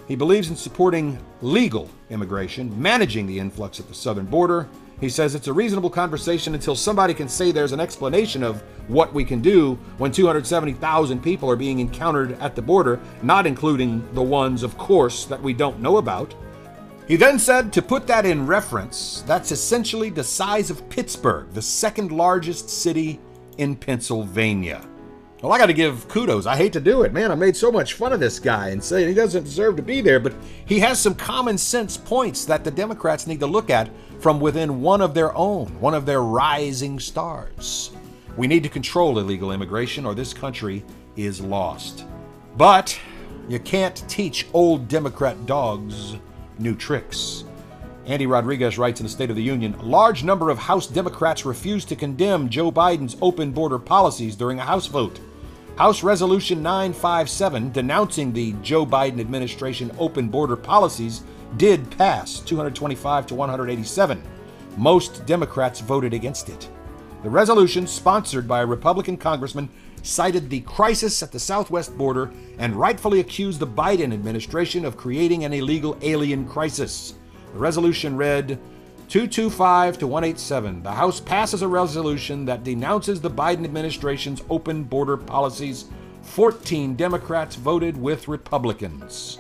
He 0.09 0.16
believes 0.16 0.49
in 0.49 0.57
supporting 0.57 1.18
legal 1.42 1.88
immigration, 2.11 2.81
managing 2.81 3.27
the 3.27 3.38
influx 3.38 3.79
at 3.79 3.87
the 3.87 3.94
southern 3.94 4.27
border, 4.27 4.66
he 5.01 5.09
says 5.09 5.35
it's 5.35 5.47
a 5.47 5.53
reasonable 5.53 5.90
conversation 5.90 6.55
until 6.55 6.75
somebody 6.75 7.14
can 7.14 7.29
say 7.29 7.53
there's 7.53 7.73
an 7.73 7.79
explanation 7.79 8.42
of 8.42 8.62
what 8.88 9.14
we 9.14 9.25
can 9.25 9.40
do 9.40 9.79
when 9.99 10.11
270,000 10.11 11.23
people 11.23 11.49
are 11.49 11.57
being 11.57 11.79
encountered 11.79 12.33
at 12.40 12.57
the 12.57 12.62
border, 12.62 12.99
not 13.23 13.47
including 13.47 14.03
the 14.14 14.23
ones, 14.23 14.64
of 14.64 14.77
course, 14.77 15.25
that 15.27 15.40
we 15.40 15.53
don't 15.53 15.79
know 15.81 15.99
about. 15.99 16.35
He 17.07 17.14
then 17.14 17.38
said, 17.38 17.73
to 17.75 17.83
put 17.83 18.07
that 18.09 18.27
in 18.27 18.47
reference, 18.47 19.23
that's 19.27 19.53
essentially 19.53 20.11
the 20.11 20.25
size 20.25 20.68
of 20.68 20.88
Pittsburgh, 20.90 21.49
the 21.53 21.62
second 21.62 22.11
largest 22.11 22.68
city 22.68 23.21
in 23.57 23.77
Pennsylvania. 23.77 24.85
Well, 25.40 25.53
I 25.53 25.59
got 25.59 25.66
to 25.66 25.72
give 25.72 26.09
kudos. 26.09 26.46
I 26.46 26.57
hate 26.57 26.72
to 26.72 26.81
do 26.81 27.03
it, 27.03 27.12
man. 27.12 27.31
I 27.31 27.37
made 27.37 27.57
so 27.57 27.70
much 27.70 27.94
fun 27.94 28.12
of 28.12 28.18
this 28.18 28.40
guy 28.40 28.70
and 28.70 28.83
say 28.83 29.07
he 29.07 29.14
doesn't 29.14 29.44
deserve 29.44 29.77
to 29.77 29.83
be 29.83 30.01
there, 30.01 30.18
but 30.18 30.35
he 30.66 30.81
has 30.81 30.98
some 30.98 31.14
common 31.14 31.57
sense 31.57 31.96
points 31.96 32.44
that 32.46 32.64
the 32.64 32.72
Democrats 32.72 33.29
need 33.29 33.38
to 33.38 33.46
look 33.46 33.70
at 33.70 33.88
from 34.18 34.40
within 34.40 34.81
one 34.81 35.01
of 35.01 35.14
their 35.14 35.33
own, 35.37 35.66
one 35.81 35.94
of 35.94 36.07
their 36.07 36.22
rising 36.22 36.98
stars. 36.98 37.92
We 38.37 38.48
need 38.48 38.64
to 38.64 38.68
control 38.68 39.20
illegal 39.20 39.53
immigration 39.53 40.05
or 40.05 40.12
this 40.12 40.35
country 40.35 40.85
is 41.16 41.40
lost. 41.40 42.05
But 42.57 42.98
you 43.48 43.61
can't 43.61 44.03
teach 44.09 44.48
old 44.53 44.88
Democrat 44.88 45.46
dogs 45.46 46.16
new 46.59 46.74
tricks. 46.74 47.44
Andy 48.07 48.27
Rodriguez 48.27 48.77
writes 48.77 48.98
in 48.98 49.07
the 49.07 49.11
State 49.11 49.31
of 49.31 49.37
the 49.37 49.42
Union 49.42 49.74
A 49.74 49.83
large 49.83 50.24
number 50.24 50.51
of 50.51 50.59
House 50.59 50.88
Democrats 50.88 51.44
refused 51.44 51.88
to 51.90 51.96
condemn 51.96 52.48
Joe 52.48 52.72
Biden's 52.72 53.16
open 53.22 53.53
border 53.53 53.79
policies 53.79 54.35
during 54.35 54.59
a 54.59 54.64
House 54.64 54.87
vote. 54.87 55.20
House 55.79 56.03
Resolution 56.03 56.61
957, 56.61 57.71
denouncing 57.71 58.33
the 58.33 58.53
Joe 58.62 58.85
Biden 58.85 59.21
administration 59.21 59.93
open 59.97 60.27
border 60.27 60.57
policies, 60.57 61.23
did 61.57 61.88
pass 61.93 62.41
225 62.41 63.29
to 63.29 63.37
187. 63.37 64.21
Most 64.77 65.25
Democrats 65.25 65.79
voted 65.79 66.12
against 66.12 66.49
it. 66.49 66.69
The 67.23 67.31
resolution, 67.31 67.87
sponsored 67.87 68.49
by 68.49 68.62
a 68.62 68.67
Republican 68.67 69.17
congressman, 69.17 69.69
cited 70.03 70.51
the 70.51 70.62
crisis 70.62 71.23
at 71.23 71.31
the 71.31 71.38
southwest 71.38 71.97
border 71.97 72.33
and 72.59 72.75
rightfully 72.75 73.21
accused 73.21 73.61
the 73.61 73.67
Biden 73.69 74.12
administration 74.12 74.85
of 74.85 74.97
creating 74.97 75.45
an 75.45 75.53
illegal 75.53 75.97
alien 76.03 76.45
crisis. 76.49 77.14
The 77.53 77.59
resolution 77.61 78.17
read 78.17 78.59
225 79.09 79.97
to 79.97 80.07
187. 80.07 80.83
The 80.83 80.92
House 80.92 81.18
passes 81.18 81.62
a 81.62 81.68
resolution 81.68 82.44
that 82.44 82.62
denounces 82.62 83.23
the 83.23 83.31
Biden 83.31 83.64
administration's 83.64 84.42
open 84.51 84.85
border 84.85 85.16
policies. 85.16 85.87
14 86.21 86.94
Democrats 86.94 87.57
voted 87.57 87.97
with 87.97 88.29
Republicans. 88.29 89.38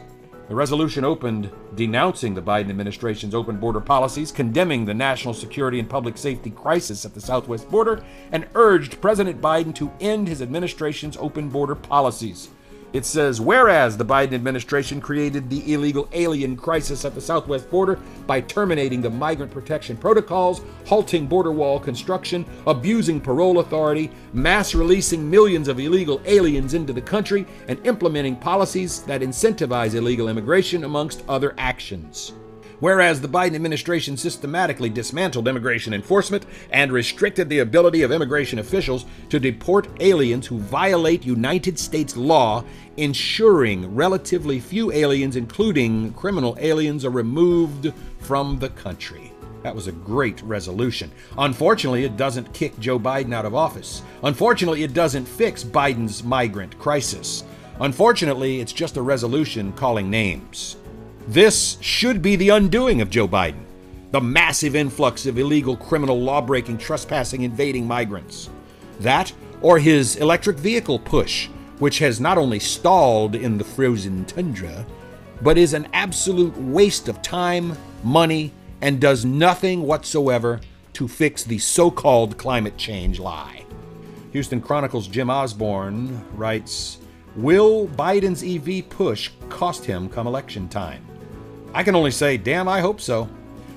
The 0.48 0.54
resolution 0.54 1.04
opened 1.04 1.50
denouncing 1.74 2.32
the 2.32 2.40
Biden 2.40 2.70
administration's 2.70 3.34
open 3.34 3.58
border 3.58 3.82
policies, 3.82 4.32
condemning 4.32 4.86
the 4.86 4.94
national 4.94 5.34
security 5.34 5.78
and 5.78 5.90
public 5.90 6.16
safety 6.16 6.48
crisis 6.48 7.04
at 7.04 7.12
the 7.12 7.20
southwest 7.20 7.70
border, 7.70 8.02
and 8.32 8.48
urged 8.54 9.02
President 9.02 9.38
Biden 9.42 9.74
to 9.74 9.92
end 10.00 10.28
his 10.28 10.40
administration's 10.40 11.18
open 11.18 11.50
border 11.50 11.74
policies. 11.74 12.48
It 12.94 13.04
says, 13.04 13.38
whereas 13.38 13.96
the 13.96 14.04
Biden 14.04 14.32
administration 14.32 14.98
created 15.00 15.50
the 15.50 15.74
illegal 15.74 16.08
alien 16.12 16.56
crisis 16.56 17.04
at 17.04 17.14
the 17.14 17.20
southwest 17.20 17.70
border 17.70 17.98
by 18.26 18.40
terminating 18.40 19.02
the 19.02 19.10
migrant 19.10 19.52
protection 19.52 19.96
protocols, 19.96 20.62
halting 20.86 21.26
border 21.26 21.52
wall 21.52 21.78
construction, 21.78 22.46
abusing 22.66 23.20
parole 23.20 23.58
authority, 23.58 24.10
mass 24.32 24.74
releasing 24.74 25.28
millions 25.28 25.68
of 25.68 25.78
illegal 25.78 26.22
aliens 26.24 26.72
into 26.72 26.94
the 26.94 27.02
country, 27.02 27.46
and 27.68 27.86
implementing 27.86 28.36
policies 28.36 29.02
that 29.02 29.20
incentivize 29.20 29.94
illegal 29.94 30.28
immigration, 30.28 30.84
amongst 30.84 31.22
other 31.28 31.54
actions. 31.58 32.32
Whereas 32.80 33.20
the 33.20 33.28
Biden 33.28 33.54
administration 33.54 34.16
systematically 34.16 34.88
dismantled 34.88 35.48
immigration 35.48 35.92
enforcement 35.92 36.46
and 36.70 36.92
restricted 36.92 37.48
the 37.48 37.58
ability 37.58 38.02
of 38.02 38.12
immigration 38.12 38.60
officials 38.60 39.04
to 39.30 39.40
deport 39.40 39.88
aliens 40.00 40.46
who 40.46 40.58
violate 40.58 41.26
United 41.26 41.78
States 41.78 42.16
law, 42.16 42.64
ensuring 42.96 43.94
relatively 43.94 44.60
few 44.60 44.92
aliens, 44.92 45.34
including 45.34 46.12
criminal 46.12 46.56
aliens, 46.60 47.04
are 47.04 47.10
removed 47.10 47.92
from 48.20 48.58
the 48.58 48.70
country. 48.70 49.32
That 49.64 49.74
was 49.74 49.88
a 49.88 49.92
great 49.92 50.40
resolution. 50.42 51.10
Unfortunately, 51.36 52.04
it 52.04 52.16
doesn't 52.16 52.54
kick 52.54 52.78
Joe 52.78 52.98
Biden 52.98 53.34
out 53.34 53.44
of 53.44 53.56
office. 53.56 54.02
Unfortunately, 54.22 54.84
it 54.84 54.94
doesn't 54.94 55.26
fix 55.26 55.64
Biden's 55.64 56.22
migrant 56.22 56.78
crisis. 56.78 57.42
Unfortunately, 57.80 58.60
it's 58.60 58.72
just 58.72 58.96
a 58.96 59.02
resolution 59.02 59.72
calling 59.72 60.08
names. 60.08 60.76
This 61.28 61.76
should 61.82 62.22
be 62.22 62.36
the 62.36 62.48
undoing 62.48 63.02
of 63.02 63.10
Joe 63.10 63.28
Biden 63.28 63.60
the 64.12 64.20
massive 64.22 64.74
influx 64.74 65.26
of 65.26 65.36
illegal 65.36 65.76
criminal 65.76 66.18
lawbreaking, 66.18 66.78
trespassing, 66.78 67.42
invading 67.42 67.86
migrants. 67.86 68.48
That, 69.00 69.30
or 69.60 69.78
his 69.78 70.16
electric 70.16 70.56
vehicle 70.56 70.98
push, 70.98 71.48
which 71.80 71.98
has 71.98 72.18
not 72.18 72.38
only 72.38 72.58
stalled 72.58 73.34
in 73.34 73.58
the 73.58 73.64
frozen 73.64 74.24
tundra, 74.24 74.86
but 75.42 75.58
is 75.58 75.74
an 75.74 75.88
absolute 75.92 76.56
waste 76.56 77.08
of 77.08 77.20
time, 77.20 77.76
money, 78.02 78.50
and 78.80 78.98
does 78.98 79.26
nothing 79.26 79.82
whatsoever 79.82 80.62
to 80.94 81.06
fix 81.06 81.44
the 81.44 81.58
so 81.58 81.90
called 81.90 82.38
climate 82.38 82.78
change 82.78 83.20
lie. 83.20 83.66
Houston 84.32 84.62
Chronicles 84.62 85.06
Jim 85.06 85.28
Osborne 85.28 86.24
writes 86.32 86.96
Will 87.36 87.86
Biden's 87.88 88.42
EV 88.42 88.88
push 88.88 89.30
cost 89.50 89.84
him 89.84 90.08
come 90.08 90.26
election 90.26 90.66
time? 90.70 91.07
I 91.74 91.82
can 91.82 91.94
only 91.94 92.10
say, 92.10 92.36
damn, 92.36 92.68
I 92.68 92.80
hope 92.80 93.00
so. 93.00 93.28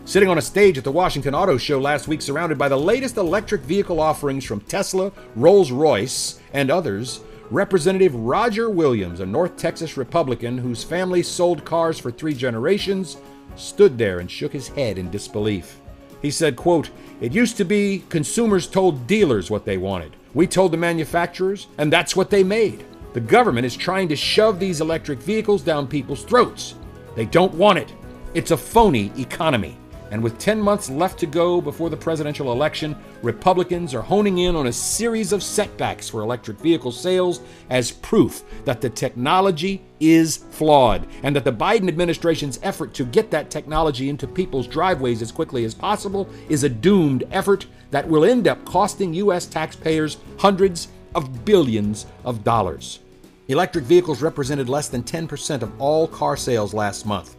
Sitting 0.06 0.30
on 0.30 0.38
a 0.38 0.42
stage 0.42 0.78
at 0.78 0.84
the 0.84 0.92
Washington 0.92 1.36
Auto 1.36 1.58
Show 1.58 1.80
last 1.80 2.08
week, 2.08 2.22
surrounded 2.22 2.58
by 2.58 2.70
the 2.70 2.78
latest 2.78 3.18
electric 3.18 3.62
vehicle 3.62 4.00
offerings 4.00 4.46
from 4.46 4.62
Tesla, 4.62 5.12
Rolls 5.36 5.72
Royce, 5.72 6.40
and 6.54 6.72
others, 6.72 7.22
Representative 7.52 8.16
Roger 8.16 8.70
Williams, 8.70 9.20
a 9.20 9.26
North 9.26 9.58
Texas 9.58 9.98
Republican 9.98 10.58
whose 10.58 10.84
family 10.84 11.22
sold 11.22 11.66
cars 11.66 12.00
for 12.00 12.12
three 12.12 12.34
generations, 12.34 13.18
stood 13.58 13.98
there 13.98 14.20
and 14.20 14.32
shook 14.32 14.54
his 14.54 14.70
head 14.70 14.98
in 14.98 15.12
disbelief. 15.12 15.80
He 16.22 16.32
said, 16.32 16.56
quote, 16.56 16.90
It 17.20 17.34
used 17.34 17.58
to 17.58 17.66
be 17.66 18.04
consumers 18.10 18.68
told 18.68 19.06
dealers 19.06 19.52
what 19.52 19.66
they 19.66 19.78
wanted. 19.78 20.16
We 20.34 20.48
told 20.48 20.72
the 20.72 20.78
manufacturers, 20.78 21.68
and 21.78 21.92
that's 21.92 22.16
what 22.16 22.30
they 22.30 22.44
made. 22.44 22.86
The 23.14 23.20
government 23.20 23.66
is 23.66 23.76
trying 23.76 24.08
to 24.08 24.16
shove 24.16 24.60
these 24.60 24.80
electric 24.80 25.20
vehicles 25.20 25.62
down 25.62 25.88
people's 25.88 26.24
throats. 26.24 26.76
They 27.16 27.26
don't 27.26 27.54
want 27.54 27.80
it. 27.80 27.94
It's 28.34 28.52
a 28.52 28.58
phony 28.58 29.12
economy. 29.18 29.78
And 30.12 30.22
with 30.22 30.38
10 30.40 30.60
months 30.60 30.90
left 30.90 31.18
to 31.20 31.26
go 31.26 31.62
before 31.62 31.90
the 31.90 31.96
presidential 31.96 32.52
election, 32.52 32.98
Republicans 33.22 33.96
are 33.96 34.02
honing 34.02 34.40
in 34.40 34.58
on 34.58 34.68
a 34.68 34.74
series 34.74 35.32
of 35.32 35.42
setbacks 35.42 36.10
for 36.10 36.22
electric 36.22 36.60
vehicle 36.60 36.92
sales 36.92 37.40
as 37.70 37.92
proof 37.92 38.44
that 38.66 38.82
the 38.82 38.90
technology 38.90 39.82
is 40.02 40.36
flawed 40.36 41.08
and 41.24 41.34
that 41.34 41.46
the 41.46 41.54
Biden 41.54 41.88
administration's 41.88 42.60
effort 42.62 42.94
to 42.96 43.06
get 43.06 43.32
that 43.32 43.50
technology 43.50 44.10
into 44.10 44.28
people's 44.28 44.68
driveways 44.68 45.22
as 45.22 45.32
quickly 45.32 45.64
as 45.64 45.74
possible 45.74 46.30
is 46.50 46.66
a 46.66 46.70
doomed 46.70 47.24
effort 47.32 47.66
that 47.92 48.08
will 48.08 48.26
end 48.26 48.50
up 48.50 48.64
costing 48.66 49.14
U.S. 49.14 49.46
taxpayers 49.46 50.18
hundreds 50.38 50.90
of 51.16 51.46
billions 51.46 52.06
of 52.26 52.44
dollars. 52.44 53.00
Electric 53.48 53.86
vehicles 53.86 54.22
represented 54.22 54.70
less 54.70 54.88
than 54.88 55.04
10% 55.04 55.62
of 55.62 55.82
all 55.82 56.08
car 56.08 56.38
sales 56.38 56.74
last 56.74 57.06
month. 57.06 57.36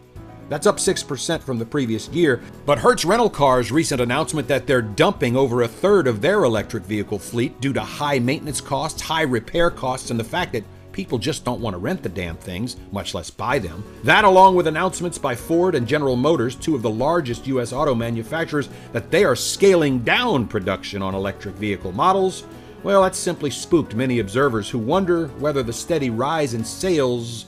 That's 0.48 0.66
up 0.66 0.76
6% 0.76 1.40
from 1.40 1.58
the 1.58 1.64
previous 1.64 2.08
year, 2.08 2.42
but 2.66 2.78
Hertz 2.78 3.04
Rental 3.04 3.30
Cars' 3.30 3.72
recent 3.72 4.00
announcement 4.00 4.48
that 4.48 4.66
they're 4.66 4.82
dumping 4.82 5.36
over 5.36 5.62
a 5.62 5.68
third 5.68 6.06
of 6.06 6.20
their 6.20 6.44
electric 6.44 6.82
vehicle 6.84 7.18
fleet 7.18 7.58
due 7.60 7.72
to 7.72 7.80
high 7.80 8.18
maintenance 8.18 8.60
costs, 8.60 9.00
high 9.00 9.22
repair 9.22 9.70
costs, 9.70 10.10
and 10.10 10.18
the 10.18 10.24
fact 10.24 10.52
that 10.52 10.64
people 10.92 11.18
just 11.18 11.44
don't 11.44 11.60
want 11.60 11.72
to 11.72 11.78
rent 11.78 12.02
the 12.02 12.08
damn 12.08 12.36
things, 12.36 12.76
much 12.90 13.14
less 13.14 13.30
buy 13.30 13.58
them. 13.58 13.82
That, 14.04 14.24
along 14.24 14.56
with 14.56 14.66
announcements 14.66 15.16
by 15.16 15.34
Ford 15.34 15.74
and 15.74 15.86
General 15.86 16.16
Motors, 16.16 16.54
two 16.54 16.74
of 16.74 16.82
the 16.82 16.90
largest 16.90 17.46
U.S. 17.46 17.72
auto 17.72 17.94
manufacturers, 17.94 18.68
that 18.92 19.10
they 19.10 19.24
are 19.24 19.36
scaling 19.36 20.00
down 20.00 20.46
production 20.46 21.00
on 21.00 21.14
electric 21.14 21.54
vehicle 21.54 21.92
models, 21.92 22.44
well, 22.82 23.02
that 23.02 23.14
simply 23.14 23.50
spooked 23.50 23.94
many 23.94 24.18
observers 24.18 24.68
who 24.68 24.78
wonder 24.78 25.28
whether 25.38 25.62
the 25.62 25.72
steady 25.72 26.10
rise 26.10 26.54
in 26.54 26.64
sales 26.64 27.46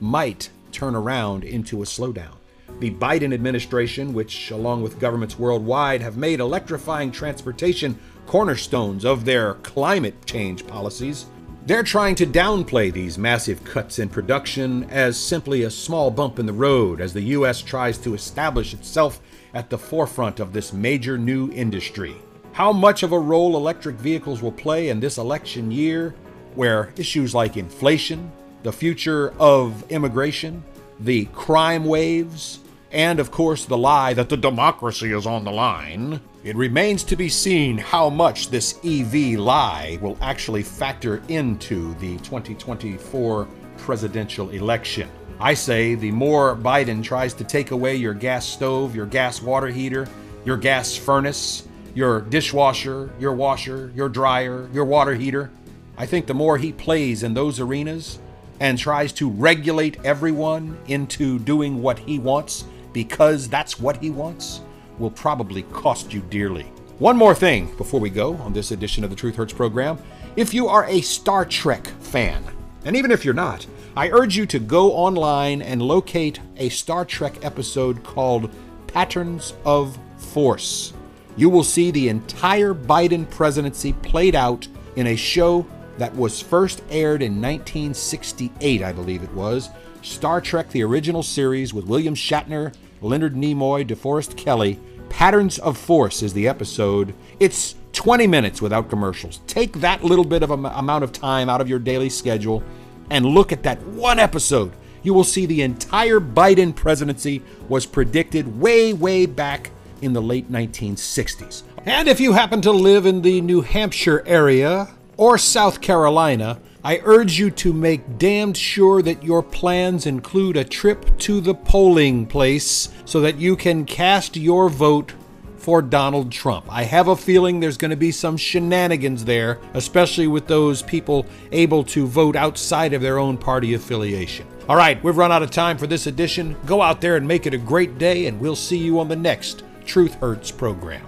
might 0.00 0.50
turn 0.70 0.94
around 0.94 1.44
into 1.44 1.82
a 1.82 1.86
slowdown. 1.86 2.34
The 2.78 2.90
Biden 2.92 3.32
administration, 3.32 4.12
which, 4.12 4.50
along 4.50 4.82
with 4.82 5.00
governments 5.00 5.38
worldwide, 5.38 6.02
have 6.02 6.16
made 6.16 6.40
electrifying 6.40 7.10
transportation 7.10 7.98
cornerstones 8.26 9.04
of 9.04 9.24
their 9.24 9.54
climate 9.54 10.26
change 10.26 10.66
policies, 10.66 11.26
they're 11.64 11.82
trying 11.82 12.14
to 12.16 12.26
downplay 12.26 12.92
these 12.92 13.18
massive 13.18 13.64
cuts 13.64 13.98
in 13.98 14.08
production 14.08 14.84
as 14.84 15.16
simply 15.16 15.62
a 15.62 15.70
small 15.70 16.12
bump 16.12 16.38
in 16.38 16.46
the 16.46 16.52
road 16.52 17.00
as 17.00 17.12
the 17.12 17.22
U.S. 17.22 17.60
tries 17.60 17.98
to 17.98 18.14
establish 18.14 18.72
itself 18.72 19.20
at 19.52 19.70
the 19.70 19.78
forefront 19.78 20.38
of 20.38 20.52
this 20.52 20.72
major 20.72 21.18
new 21.18 21.50
industry. 21.50 22.14
How 22.56 22.72
much 22.72 23.02
of 23.02 23.12
a 23.12 23.18
role 23.18 23.54
electric 23.54 23.96
vehicles 23.96 24.40
will 24.40 24.50
play 24.50 24.88
in 24.88 24.98
this 24.98 25.18
election 25.18 25.70
year, 25.70 26.14
where 26.54 26.90
issues 26.96 27.34
like 27.34 27.58
inflation, 27.58 28.32
the 28.62 28.72
future 28.72 29.34
of 29.38 29.84
immigration, 29.92 30.64
the 31.00 31.26
crime 31.34 31.84
waves, 31.84 32.60
and 32.92 33.20
of 33.20 33.30
course 33.30 33.66
the 33.66 33.76
lie 33.76 34.14
that 34.14 34.30
the 34.30 34.38
democracy 34.38 35.12
is 35.12 35.26
on 35.26 35.44
the 35.44 35.52
line, 35.52 36.18
it 36.44 36.56
remains 36.56 37.04
to 37.04 37.14
be 37.14 37.28
seen 37.28 37.76
how 37.76 38.08
much 38.08 38.48
this 38.48 38.80
EV 38.82 39.38
lie 39.38 39.98
will 40.00 40.16
actually 40.22 40.62
factor 40.62 41.22
into 41.28 41.92
the 41.96 42.16
2024 42.20 43.46
presidential 43.76 44.48
election. 44.48 45.10
I 45.38 45.52
say 45.52 45.94
the 45.94 46.10
more 46.10 46.56
Biden 46.56 47.04
tries 47.04 47.34
to 47.34 47.44
take 47.44 47.72
away 47.72 47.96
your 47.96 48.14
gas 48.14 48.46
stove, 48.46 48.96
your 48.96 49.04
gas 49.04 49.42
water 49.42 49.66
heater, 49.66 50.08
your 50.46 50.56
gas 50.56 50.96
furnace, 50.96 51.68
your 51.96 52.20
dishwasher, 52.20 53.10
your 53.18 53.32
washer, 53.32 53.90
your 53.94 54.10
dryer, 54.10 54.68
your 54.70 54.84
water 54.84 55.14
heater. 55.14 55.50
I 55.96 56.04
think 56.04 56.26
the 56.26 56.34
more 56.34 56.58
he 56.58 56.70
plays 56.70 57.22
in 57.22 57.32
those 57.32 57.58
arenas 57.58 58.18
and 58.60 58.78
tries 58.78 59.14
to 59.14 59.30
regulate 59.30 60.04
everyone 60.04 60.76
into 60.88 61.38
doing 61.38 61.80
what 61.80 61.98
he 61.98 62.18
wants 62.18 62.66
because 62.92 63.48
that's 63.48 63.80
what 63.80 63.96
he 63.96 64.10
wants 64.10 64.60
will 64.98 65.10
probably 65.10 65.62
cost 65.62 66.12
you 66.12 66.20
dearly. 66.28 66.64
One 66.98 67.16
more 67.16 67.34
thing 67.34 67.74
before 67.78 67.98
we 67.98 68.10
go 68.10 68.34
on 68.36 68.52
this 68.52 68.72
edition 68.72 69.02
of 69.02 69.08
the 69.08 69.16
Truth 69.16 69.36
Hurts 69.36 69.54
program. 69.54 69.98
If 70.36 70.52
you 70.52 70.68
are 70.68 70.84
a 70.84 71.00
Star 71.00 71.46
Trek 71.46 71.86
fan, 71.86 72.44
and 72.84 72.94
even 72.94 73.10
if 73.10 73.24
you're 73.24 73.32
not, 73.32 73.66
I 73.96 74.10
urge 74.10 74.36
you 74.36 74.44
to 74.46 74.58
go 74.58 74.92
online 74.92 75.62
and 75.62 75.80
locate 75.80 76.40
a 76.58 76.68
Star 76.68 77.06
Trek 77.06 77.42
episode 77.42 78.04
called 78.04 78.50
Patterns 78.86 79.54
of 79.64 79.98
Force 80.18 80.92
you 81.36 81.50
will 81.50 81.64
see 81.64 81.90
the 81.90 82.08
entire 82.08 82.74
Biden 82.74 83.28
presidency 83.30 83.92
played 83.92 84.34
out 84.34 84.66
in 84.96 85.06
a 85.08 85.16
show 85.16 85.66
that 85.98 86.14
was 86.14 86.40
first 86.40 86.82
aired 86.90 87.22
in 87.22 87.40
1968, 87.40 88.82
I 88.82 88.92
believe 88.92 89.22
it 89.22 89.32
was. 89.32 89.70
Star 90.02 90.40
Trek, 90.40 90.70
the 90.70 90.82
original 90.82 91.22
series 91.22 91.74
with 91.74 91.86
William 91.86 92.14
Shatner, 92.14 92.74
Leonard 93.00 93.34
Nimoy, 93.34 93.86
DeForest 93.86 94.36
Kelley. 94.36 94.80
Patterns 95.08 95.58
of 95.58 95.78
Force 95.78 96.22
is 96.22 96.32
the 96.32 96.48
episode. 96.48 97.14
It's 97.38 97.76
20 97.92 98.26
minutes 98.26 98.60
without 98.60 98.90
commercials. 98.90 99.40
Take 99.46 99.74
that 99.80 100.04
little 100.04 100.24
bit 100.24 100.42
of 100.42 100.50
amount 100.50 101.04
of 101.04 101.12
time 101.12 101.48
out 101.48 101.60
of 101.60 101.68
your 101.68 101.78
daily 101.78 102.10
schedule 102.10 102.62
and 103.10 103.24
look 103.24 103.52
at 103.52 103.62
that 103.62 103.82
one 103.86 104.18
episode. 104.18 104.72
You 105.02 105.14
will 105.14 105.24
see 105.24 105.46
the 105.46 105.62
entire 105.62 106.18
Biden 106.20 106.74
presidency 106.74 107.42
was 107.68 107.86
predicted 107.86 108.60
way, 108.60 108.92
way 108.92 109.26
back 109.26 109.70
in 110.02 110.12
the 110.12 110.22
late 110.22 110.50
1960s. 110.50 111.62
And 111.84 112.08
if 112.08 112.20
you 112.20 112.32
happen 112.32 112.60
to 112.62 112.72
live 112.72 113.06
in 113.06 113.22
the 113.22 113.40
New 113.40 113.60
Hampshire 113.60 114.22
area 114.26 114.88
or 115.16 115.38
South 115.38 115.80
Carolina, 115.80 116.58
I 116.84 117.00
urge 117.04 117.38
you 117.38 117.50
to 117.50 117.72
make 117.72 118.18
damned 118.18 118.56
sure 118.56 119.02
that 119.02 119.24
your 119.24 119.42
plans 119.42 120.06
include 120.06 120.56
a 120.56 120.64
trip 120.64 121.18
to 121.18 121.40
the 121.40 121.54
polling 121.54 122.26
place 122.26 122.90
so 123.04 123.20
that 123.22 123.38
you 123.38 123.56
can 123.56 123.84
cast 123.84 124.36
your 124.36 124.68
vote 124.68 125.14
for 125.56 125.82
Donald 125.82 126.30
Trump. 126.30 126.64
I 126.68 126.84
have 126.84 127.08
a 127.08 127.16
feeling 127.16 127.58
there's 127.58 127.76
going 127.76 127.90
to 127.90 127.96
be 127.96 128.12
some 128.12 128.36
shenanigans 128.36 129.24
there, 129.24 129.58
especially 129.74 130.28
with 130.28 130.46
those 130.46 130.80
people 130.80 131.26
able 131.50 131.82
to 131.86 132.06
vote 132.06 132.36
outside 132.36 132.92
of 132.92 133.02
their 133.02 133.18
own 133.18 133.36
party 133.36 133.74
affiliation. 133.74 134.46
All 134.68 134.76
right, 134.76 135.02
we've 135.02 135.16
run 135.16 135.32
out 135.32 135.42
of 135.42 135.50
time 135.50 135.78
for 135.78 135.88
this 135.88 136.06
edition. 136.06 136.56
Go 136.66 136.82
out 136.82 137.00
there 137.00 137.16
and 137.16 137.26
make 137.26 137.46
it 137.46 137.54
a 137.54 137.58
great 137.58 137.98
day, 137.98 138.26
and 138.26 138.38
we'll 138.38 138.54
see 138.54 138.78
you 138.78 139.00
on 139.00 139.08
the 139.08 139.16
next 139.16 139.64
Truth 139.86 140.14
Hurts 140.16 140.50
program. 140.50 141.06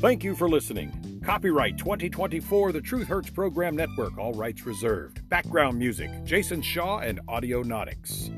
Thank 0.00 0.24
you 0.24 0.34
for 0.34 0.48
listening. 0.48 1.20
Copyright 1.24 1.76
2024, 1.78 2.72
the 2.72 2.80
Truth 2.80 3.08
Hurts 3.08 3.30
Program 3.30 3.76
Network, 3.76 4.16
all 4.18 4.32
rights 4.32 4.64
reserved. 4.64 5.28
Background 5.28 5.78
music, 5.78 6.10
Jason 6.24 6.62
Shaw 6.62 6.98
and 7.00 7.20
Audionautix. 7.26 8.32